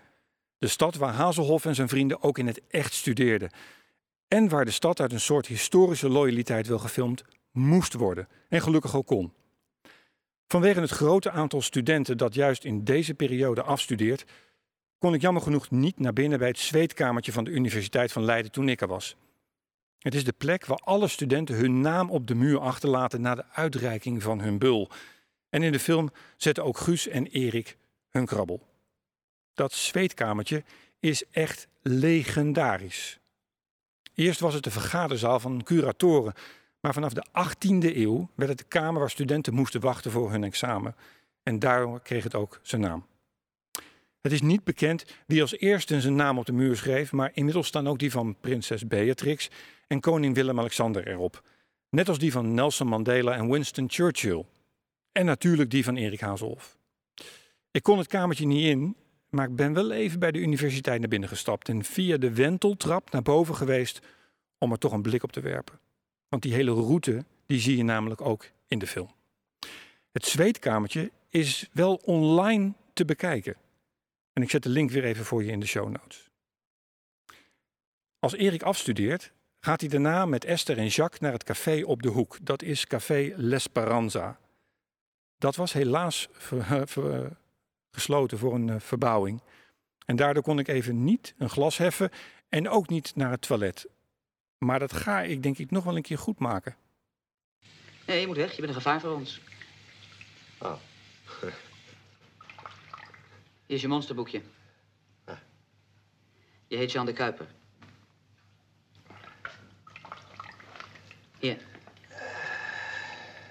De 0.57 0.67
stad 0.67 0.95
waar 0.95 1.13
Hazelhoff 1.13 1.65
en 1.65 1.75
zijn 1.75 1.89
vrienden 1.89 2.23
ook 2.23 2.37
in 2.37 2.47
het 2.47 2.61
echt 2.67 2.93
studeerden. 2.93 3.51
En 4.27 4.49
waar 4.49 4.65
de 4.65 4.71
stad 4.71 4.99
uit 4.99 5.13
een 5.13 5.19
soort 5.19 5.47
historische 5.47 6.09
loyaliteit 6.09 6.67
wel 6.67 6.79
gefilmd 6.79 7.23
moest 7.51 7.93
worden. 7.93 8.27
En 8.49 8.61
gelukkig 8.61 8.95
ook 8.95 9.07
kon. 9.07 9.33
Vanwege 10.51 10.79
het 10.79 10.89
grote 10.89 11.31
aantal 11.31 11.61
studenten 11.61 12.17
dat 12.17 12.33
juist 12.33 12.63
in 12.63 12.83
deze 12.83 13.13
periode 13.13 13.61
afstudeert, 13.61 14.25
kon 14.97 15.13
ik 15.13 15.21
jammer 15.21 15.41
genoeg 15.41 15.69
niet 15.71 15.99
naar 15.99 16.13
binnen 16.13 16.39
bij 16.39 16.47
het 16.47 16.59
zweetkamertje 16.59 17.31
van 17.31 17.43
de 17.43 17.51
Universiteit 17.51 18.11
van 18.11 18.23
Leiden 18.23 18.51
toen 18.51 18.69
ik 18.69 18.81
er 18.81 18.87
was. 18.87 19.15
Het 19.99 20.15
is 20.15 20.23
de 20.23 20.33
plek 20.37 20.65
waar 20.65 20.77
alle 20.77 21.07
studenten 21.07 21.55
hun 21.55 21.81
naam 21.81 22.09
op 22.09 22.27
de 22.27 22.35
muur 22.35 22.59
achterlaten 22.59 23.21
na 23.21 23.35
de 23.35 23.45
uitreiking 23.51 24.23
van 24.23 24.39
hun 24.41 24.57
bul. 24.57 24.89
En 25.49 25.63
in 25.63 25.71
de 25.71 25.79
film 25.79 26.09
zetten 26.37 26.63
ook 26.63 26.77
Guus 26.77 27.07
en 27.07 27.25
Erik 27.25 27.77
hun 28.09 28.25
krabbel. 28.25 28.67
Dat 29.53 29.73
zweetkamertje 29.73 30.63
is 30.99 31.23
echt 31.31 31.67
legendarisch. 31.81 33.19
Eerst 34.13 34.39
was 34.39 34.53
het 34.53 34.63
de 34.63 34.71
vergaderzaal 34.71 35.39
van 35.39 35.63
curatoren, 35.63 36.33
maar 36.81 36.93
vanaf 36.93 37.13
de 37.13 37.25
18e 37.27 37.95
eeuw 37.95 38.29
werd 38.35 38.49
het 38.49 38.57
de 38.57 38.65
kamer 38.67 38.99
waar 38.99 39.09
studenten 39.09 39.53
moesten 39.53 39.81
wachten 39.81 40.11
voor 40.11 40.31
hun 40.31 40.43
examen. 40.43 40.95
En 41.43 41.59
daarom 41.59 42.01
kreeg 42.01 42.23
het 42.23 42.35
ook 42.35 42.59
zijn 42.61 42.81
naam. 42.81 43.05
Het 44.21 44.31
is 44.31 44.41
niet 44.41 44.63
bekend 44.63 45.05
wie 45.27 45.41
als 45.41 45.57
eerste 45.57 46.01
zijn 46.01 46.15
naam 46.15 46.37
op 46.37 46.45
de 46.45 46.51
muur 46.51 46.75
schreef, 46.75 47.11
maar 47.11 47.31
inmiddels 47.33 47.67
staan 47.67 47.87
ook 47.87 47.99
die 47.99 48.11
van 48.11 48.35
prinses 48.39 48.87
Beatrix 48.87 49.49
en 49.87 49.99
koning 49.99 50.35
Willem-Alexander 50.35 51.07
erop. 51.07 51.43
Net 51.89 52.09
als 52.09 52.19
die 52.19 52.31
van 52.31 52.53
Nelson 52.53 52.87
Mandela 52.87 53.35
en 53.35 53.49
Winston 53.49 53.89
Churchill. 53.89 54.45
En 55.11 55.25
natuurlijk 55.25 55.71
die 55.71 55.83
van 55.83 55.95
Erik 55.95 56.19
Hazelhoff. 56.19 56.77
Ik 57.71 57.83
kon 57.83 57.97
het 57.97 58.07
kamertje 58.07 58.45
niet 58.45 58.65
in, 58.65 58.95
Maar 59.29 59.47
ik 59.47 59.55
ben 59.55 59.73
wel 59.73 59.91
even 59.91 60.19
bij 60.19 60.31
de 60.31 60.39
universiteit 60.39 60.99
naar 60.99 61.09
binnen 61.09 61.29
gestapt 61.29 61.69
en 61.69 61.83
via 61.83 62.17
de 62.17 62.33
wenteltrap 62.33 63.11
naar 63.11 63.21
boven 63.21 63.55
geweest 63.55 63.99
om 64.57 64.71
er 64.71 64.77
toch 64.77 64.91
een 64.91 65.01
blik 65.01 65.23
op 65.23 65.31
te 65.31 65.41
werpen. 65.41 65.79
Want 66.29 66.41
die 66.41 66.53
hele 66.53 66.71
route, 66.71 67.25
die 67.45 67.59
zie 67.59 67.77
je 67.77 67.83
namelijk 67.83 68.21
ook 68.21 68.51
in 68.67 68.79
de 68.79 68.87
film. 68.87 69.11
Het 70.11 70.25
zweetkamertje 70.25 71.11
is 71.29 71.69
wel 71.71 71.95
online 71.95 72.73
te 72.93 73.05
bekijken. 73.05 73.55
En 74.33 74.41
ik 74.41 74.49
zet 74.49 74.63
de 74.63 74.69
link 74.69 74.91
weer 74.91 75.03
even 75.03 75.25
voor 75.25 75.43
je 75.43 75.51
in 75.51 75.59
de 75.59 75.65
show 75.65 75.89
notes. 75.89 76.29
Als 78.19 78.33
Erik 78.33 78.63
afstudeert, 78.63 79.31
gaat 79.59 79.79
hij 79.79 79.89
daarna 79.89 80.25
met 80.25 80.45
Esther 80.45 80.77
en 80.77 80.87
Jacques 80.87 81.19
naar 81.19 81.31
het 81.31 81.43
café 81.43 81.83
op 81.85 82.01
de 82.01 82.09
hoek. 82.09 82.37
Dat 82.41 82.61
is 82.61 82.87
Café 82.87 83.33
L'Esperanza. 83.35 84.39
Dat 85.37 85.55
was 85.55 85.73
helaas 85.73 86.27
gesloten 87.91 88.37
voor 88.37 88.53
een 88.53 88.69
eh, 88.69 88.79
verbouwing. 88.79 89.41
En 90.05 90.15
daardoor 90.15 90.43
kon 90.43 90.59
ik 90.59 90.67
even 90.67 91.03
niet 91.03 91.33
een 91.37 91.49
glas 91.49 91.77
heffen 91.77 92.11
en 92.49 92.69
ook 92.69 92.89
niet 92.89 93.15
naar 93.15 93.31
het 93.31 93.41
toilet. 93.41 93.87
Maar 94.59 94.79
dat 94.79 94.93
ga 94.93 95.21
ik 95.21 95.43
denk 95.43 95.57
ik 95.57 95.71
nog 95.71 95.83
wel 95.83 95.95
een 95.95 96.01
keer 96.01 96.17
goed 96.17 96.39
maken. 96.39 96.75
Nee, 98.05 98.19
je 98.19 98.27
moet 98.27 98.35
weg. 98.35 98.51
Je 98.51 98.61
bent 98.61 98.67
een 98.67 98.81
gevaar 98.81 98.99
voor 98.99 99.11
ons. 99.11 99.41
Oh. 100.59 100.75
Hier 103.65 103.75
is 103.75 103.81
je 103.81 103.87
monsterboekje. 103.87 104.41
Je 106.67 106.77
heet 106.77 106.91
Jean 106.91 107.05
de 107.05 107.13
Kuiper. 107.13 107.47
Hier. 111.39 111.57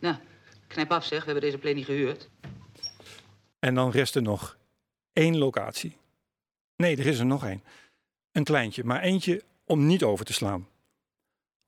Nou, 0.01 0.17
knijp 0.67 0.91
af 0.91 1.05
zeg. 1.05 1.19
We 1.19 1.25
hebben 1.25 1.43
deze 1.43 1.59
play 1.59 1.73
niet 1.73 1.85
gehuurd. 1.85 2.29
En 3.59 3.75
dan 3.75 3.91
rest 3.91 4.17
er 4.17 4.23
nog 4.23 4.59
één 5.13 5.39
locatie. 5.39 5.97
Nee, 6.77 6.97
er 6.97 7.07
is 7.07 7.19
er 7.19 7.27
nog 7.27 7.45
één. 7.45 7.63
Een 8.33 8.45
kleintje, 8.45 8.85
maar 8.85 9.01
eentje 9.01 9.43
om 9.65 9.87
niet 9.87 10.03
over 10.03 10.25
te 10.25 10.33
slaan. 10.33 10.69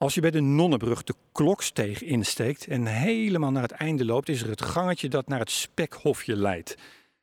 Als 0.01 0.15
je 0.15 0.21
bij 0.21 0.31
de 0.31 0.41
Nonnenbrug 0.41 1.03
de 1.03 1.15
kloksteeg 1.33 2.03
insteekt 2.03 2.67
en 2.67 2.87
helemaal 2.87 3.51
naar 3.51 3.63
het 3.63 3.71
einde 3.71 4.05
loopt, 4.05 4.29
is 4.29 4.43
er 4.43 4.49
het 4.49 4.63
gangetje 4.63 5.09
dat 5.09 5.29
naar 5.29 5.39
het 5.39 5.51
Spekhofje 5.51 6.37
leidt. 6.37 6.77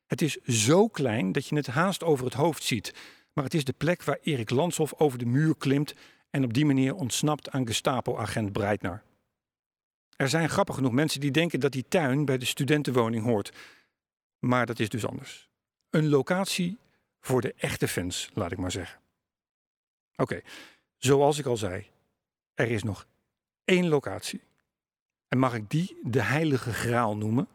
Het 0.05 0.21
is 0.21 0.37
zo 0.43 0.87
klein 0.87 1.31
dat 1.31 1.47
je 1.47 1.55
het 1.55 1.67
haast 1.67 2.03
over 2.03 2.25
het 2.25 2.33
hoofd 2.33 2.63
ziet. 2.63 2.93
Maar 3.33 3.43
het 3.43 3.53
is 3.53 3.63
de 3.63 3.73
plek 3.77 4.03
waar 4.03 4.19
Erik 4.21 4.49
Lanshoff 4.49 4.93
over 4.97 5.17
de 5.17 5.25
muur 5.25 5.55
klimt 5.57 5.93
en 6.29 6.43
op 6.43 6.53
die 6.53 6.65
manier 6.65 6.95
ontsnapt 6.95 7.49
aan 7.49 7.67
Gestapo-agent 7.67 8.51
Breitner. 8.51 9.03
Er 10.15 10.29
zijn 10.29 10.49
grappig 10.49 10.75
genoeg 10.75 10.91
mensen 10.91 11.19
die 11.19 11.31
denken 11.31 11.59
dat 11.59 11.71
die 11.71 11.85
tuin 11.87 12.25
bij 12.25 12.37
de 12.37 12.45
studentenwoning 12.45 13.23
hoort. 13.23 13.51
Maar 14.39 14.65
dat 14.65 14.79
is 14.79 14.89
dus 14.89 15.05
anders. 15.05 15.49
Een 15.89 16.09
locatie 16.09 16.77
voor 17.19 17.41
de 17.41 17.53
echte 17.57 17.87
fans, 17.87 18.29
laat 18.33 18.51
ik 18.51 18.57
maar 18.57 18.71
zeggen. 18.71 18.99
Oké, 20.15 20.41
zoals 20.97 21.37
ik 21.37 21.45
al 21.45 21.57
zei, 21.57 21.87
er 22.57 22.71
is 22.71 22.83
nog 22.83 23.07
één 23.65 23.87
locatie. 23.87 24.41
En 25.27 25.37
mag 25.37 25.53
ik 25.53 25.69
die 25.69 25.97
de 26.03 26.21
Heilige 26.21 26.73
Graal 26.73 27.17
noemen? 27.17 27.47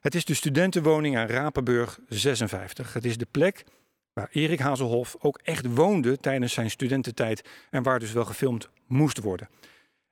Het 0.00 0.14
is 0.14 0.24
de 0.24 0.34
studentenwoning 0.34 1.16
aan 1.16 1.26
Rapenburg 1.26 1.98
56. 2.08 2.92
Het 2.92 3.04
is 3.04 3.16
de 3.16 3.26
plek 3.30 3.64
waar 4.12 4.28
Erik 4.32 4.58
Hazelhoff 4.58 5.16
ook 5.18 5.40
echt 5.42 5.74
woonde 5.74 6.18
tijdens 6.18 6.52
zijn 6.52 6.70
studententijd 6.70 7.48
en 7.70 7.82
waar 7.82 7.98
dus 7.98 8.12
wel 8.12 8.24
gefilmd 8.24 8.68
moest 8.86 9.18
worden. 9.18 9.48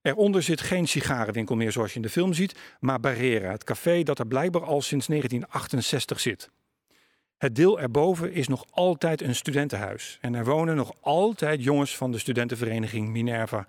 Eronder 0.02 0.42
zit 0.42 0.60
geen 0.60 0.88
sigarenwinkel 0.88 1.56
meer 1.56 1.72
zoals 1.72 1.90
je 1.90 1.96
in 1.96 2.02
de 2.02 2.08
film 2.08 2.32
ziet, 2.32 2.58
maar 2.80 3.00
Barrera, 3.00 3.50
het 3.50 3.64
café 3.64 4.02
dat 4.02 4.18
er 4.18 4.26
blijkbaar 4.26 4.64
al 4.64 4.82
sinds 4.82 5.06
1968 5.06 6.20
zit. 6.20 6.50
Het 7.36 7.54
deel 7.54 7.80
erboven 7.80 8.32
is 8.32 8.48
nog 8.48 8.64
altijd 8.70 9.20
een 9.20 9.34
studentenhuis 9.34 10.18
en 10.20 10.34
er 10.34 10.44
wonen 10.44 10.76
nog 10.76 10.94
altijd 11.00 11.62
jongens 11.62 11.96
van 11.96 12.12
de 12.12 12.18
studentenvereniging 12.18 13.08
Minerva. 13.08 13.66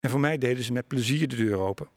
En 0.00 0.10
voor 0.10 0.20
mij 0.20 0.38
deden 0.38 0.64
ze 0.64 0.72
met 0.72 0.86
plezier 0.86 1.28
de 1.28 1.36
deur 1.36 1.58
open. 1.58 1.88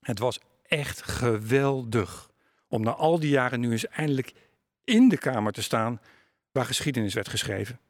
Het 0.00 0.18
was 0.18 0.40
echt 0.62 1.02
geweldig 1.02 2.30
om 2.68 2.82
na 2.82 2.94
al 2.94 3.18
die 3.18 3.30
jaren 3.30 3.60
nu 3.60 3.70
eens 3.70 3.88
eindelijk 3.88 4.32
in 4.84 5.08
de 5.08 5.18
kamer 5.18 5.52
te 5.52 5.62
staan 5.62 6.00
waar 6.52 6.64
geschiedenis 6.64 7.14
werd 7.14 7.28
geschreven. 7.28 7.80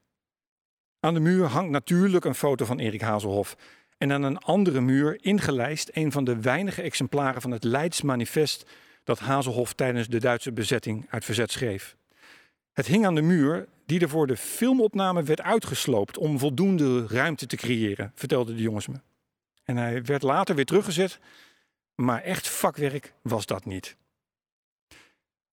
Aan 1.01 1.15
de 1.15 1.21
muur 1.21 1.47
hangt 1.47 1.71
natuurlijk 1.71 2.25
een 2.25 2.35
foto 2.35 2.65
van 2.65 2.79
Erik 2.79 3.01
Hazelhoff. 3.01 3.57
En 3.99 4.13
aan 4.13 4.23
een 4.23 4.39
andere 4.39 4.81
muur 4.81 5.25
ingelijst 5.25 5.91
een 5.93 6.13
van 6.13 6.25
de 6.25 6.41
weinige 6.41 6.83
exemplaren 6.83 7.43
van 7.43 7.51
het 7.51 7.65
Leids 7.65 8.03
Manifest 8.03 8.67
dat 9.05 9.19
Hazelhoff 9.19 9.73
tijdens 9.73 10.09
de 10.09 10.21
Duitse 10.21 10.53
bezetting 10.53 11.07
uit 11.09 11.25
verzet 11.25 11.51
schreef. 11.51 11.97
Het 12.73 12.87
hing 12.87 13.07
aan 13.07 13.15
de 13.15 13.23
muur 13.23 13.69
die 13.87 14.01
er 14.01 14.09
voor 14.09 14.27
de 14.27 14.37
filmopname 14.37 15.23
werd 15.23 15.41
uitgesloopt 15.41 16.19
om 16.19 16.39
voldoende 16.39 17.07
ruimte 17.07 17.47
te 17.47 17.57
creëren, 17.57 18.13
vertelden 18.15 18.57
de 18.57 18.63
jongens 18.63 18.87
me. 18.87 19.01
En 19.65 19.77
hij 19.77 20.03
werd 20.03 20.23
later 20.23 20.55
weer 20.55 20.65
teruggezet, 20.65 21.19
maar 21.95 22.23
echt 22.23 22.49
vakwerk 22.49 23.15
was 23.23 23.47
dat 23.47 23.65
niet. 23.65 23.97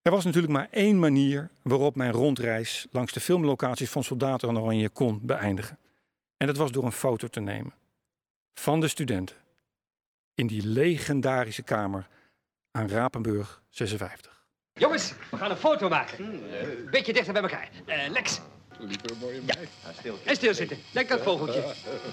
Er 0.01 0.11
was 0.11 0.25
natuurlijk 0.25 0.53
maar 0.53 0.67
één 0.71 0.99
manier 0.99 1.49
waarop 1.61 1.95
mijn 1.95 2.11
rondreis 2.11 2.87
langs 2.91 3.13
de 3.13 3.19
filmlocaties 3.19 3.89
van 3.89 4.03
Soldaten 4.03 4.49
aan 4.49 4.59
Oranje 4.59 4.89
kon 4.89 5.19
beëindigen. 5.23 5.77
En 6.37 6.47
dat 6.47 6.57
was 6.57 6.71
door 6.71 6.83
een 6.83 6.91
foto 6.91 7.27
te 7.27 7.39
nemen 7.39 7.73
van 8.53 8.79
de 8.79 8.87
studenten 8.87 9.35
in 10.33 10.47
die 10.47 10.67
legendarische 10.67 11.63
kamer 11.63 12.07
aan 12.71 12.89
Rapenburg 12.89 13.61
56. 13.69 14.30
Jongens, 14.73 15.13
we 15.31 15.37
gaan 15.37 15.51
een 15.51 15.57
foto 15.57 15.89
maken. 15.89 16.41
Beetje 16.91 17.13
dichter 17.13 17.33
bij 17.33 17.41
elkaar. 17.41 17.69
Eh, 17.85 18.09
Lex. 18.09 18.39
Ja. 19.45 19.55
En 20.25 20.35
stilzitten. 20.35 20.77
Denk 20.91 21.11
aan 21.11 21.15
het 21.15 21.25
vogeltje. 21.25 21.63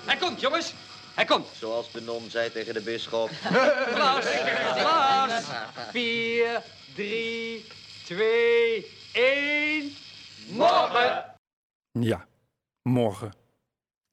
Hij 0.04 0.16
komt, 0.16 0.40
jongens. 0.40 0.74
Hij 1.14 1.24
komt. 1.24 1.46
Zoals 1.58 1.92
de 1.92 2.00
non 2.00 2.30
zei 2.30 2.50
tegen 2.52 2.74
de 2.74 2.80
bisschop. 2.82 3.30
Glas. 3.94 4.24
Glas. 4.76 5.44
Vier, 5.90 6.62
drie, 6.94 7.66
twee, 8.04 8.86
één. 9.12 9.92
Morgen. 10.48 11.24
Ja, 11.92 12.26
morgen. 12.82 13.32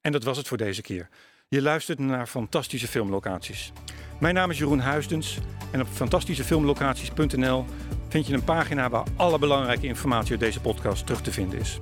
En 0.00 0.12
dat 0.12 0.24
was 0.24 0.36
het 0.36 0.48
voor 0.48 0.56
deze 0.56 0.82
keer. 0.82 1.08
Je 1.48 1.62
luistert 1.62 1.98
naar 1.98 2.26
fantastische 2.26 2.88
filmlocaties. 2.88 3.72
Mijn 4.18 4.34
naam 4.34 4.50
is 4.50 4.58
Jeroen 4.58 4.78
Huisdens 4.78 5.38
en 5.70 5.80
op 5.80 5.86
fantastischefilmlocaties.nl 5.92 7.64
vind 8.08 8.26
je 8.26 8.34
een 8.34 8.44
pagina 8.44 8.88
waar 8.88 9.04
alle 9.16 9.38
belangrijke 9.38 9.86
informatie 9.86 10.30
uit 10.30 10.40
deze 10.40 10.60
podcast 10.60 11.06
terug 11.06 11.20
te 11.20 11.32
vinden 11.32 11.58
is. 11.58 11.80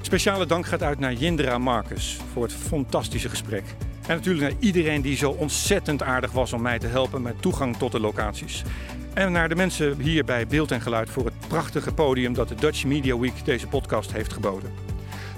Speciale 0.00 0.46
dank 0.46 0.66
gaat 0.66 0.82
uit 0.82 0.98
naar 0.98 1.12
Jindra 1.12 1.58
Marcus 1.58 2.18
voor 2.32 2.42
het 2.42 2.52
fantastische 2.52 3.28
gesprek. 3.28 3.64
En 4.06 4.16
natuurlijk 4.16 4.50
naar 4.50 4.60
iedereen 4.60 5.02
die 5.02 5.16
zo 5.16 5.30
ontzettend 5.30 6.02
aardig 6.02 6.32
was 6.32 6.52
om 6.52 6.62
mij 6.62 6.78
te 6.78 6.86
helpen 6.86 7.22
met 7.22 7.42
toegang 7.42 7.76
tot 7.76 7.92
de 7.92 8.00
locaties. 8.00 8.62
En 9.14 9.32
naar 9.32 9.48
de 9.48 9.54
mensen 9.54 10.00
hier 10.00 10.24
bij 10.24 10.46
Beeld 10.46 10.70
en 10.70 10.80
Geluid 10.80 11.10
voor 11.10 11.24
het 11.24 11.34
prachtige 11.48 11.92
podium 11.92 12.34
dat 12.34 12.48
de 12.48 12.54
Dutch 12.54 12.84
Media 12.84 13.18
Week 13.18 13.44
deze 13.44 13.66
podcast 13.66 14.12
heeft 14.12 14.32
geboden. 14.32 14.91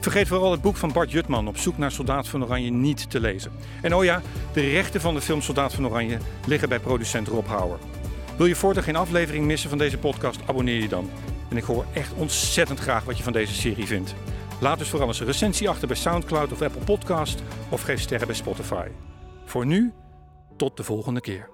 Vergeet 0.04 0.28
vooral 0.28 0.50
het 0.50 0.60
boek 0.60 0.76
van 0.76 0.92
Bart 0.92 1.10
Jutman 1.10 1.48
op 1.48 1.56
zoek 1.56 1.78
naar 1.78 1.90
Soldaat 1.90 2.28
van 2.28 2.44
Oranje 2.44 2.70
niet 2.70 3.10
te 3.10 3.20
lezen. 3.20 3.52
En 3.82 3.94
oh 3.94 4.04
ja, 4.04 4.22
de 4.52 4.60
rechten 4.60 5.00
van 5.00 5.14
de 5.14 5.20
film 5.20 5.40
Soldaat 5.40 5.74
van 5.74 5.86
Oranje 5.86 6.18
liggen 6.46 6.68
bij 6.68 6.78
producent 6.78 7.28
Rob 7.28 7.46
Houwer. 7.46 7.78
Wil 8.36 8.46
je 8.46 8.54
voortaan 8.54 8.82
geen 8.82 8.96
aflevering 8.96 9.44
missen 9.44 9.68
van 9.68 9.78
deze 9.78 9.98
podcast, 9.98 10.40
abonneer 10.46 10.80
je 10.80 10.88
dan. 10.88 11.10
En 11.50 11.56
ik 11.56 11.64
hoor 11.64 11.84
echt 11.92 12.12
ontzettend 12.14 12.78
graag 12.78 13.04
wat 13.04 13.16
je 13.16 13.22
van 13.22 13.32
deze 13.32 13.54
serie 13.54 13.86
vindt. 13.86 14.14
Laat 14.60 14.78
dus 14.78 14.88
vooral 14.88 15.08
eens 15.08 15.20
een 15.20 15.26
recensie 15.26 15.68
achter 15.68 15.88
bij 15.88 15.96
Soundcloud 15.96 16.52
of 16.52 16.62
Apple 16.62 16.84
Podcast 16.84 17.42
of 17.68 17.82
geef 17.82 18.00
sterren 18.00 18.26
bij 18.26 18.36
Spotify. 18.36 18.86
Voor 19.44 19.66
nu, 19.66 19.92
tot 20.56 20.76
de 20.76 20.82
volgende 20.82 21.20
keer. 21.20 21.53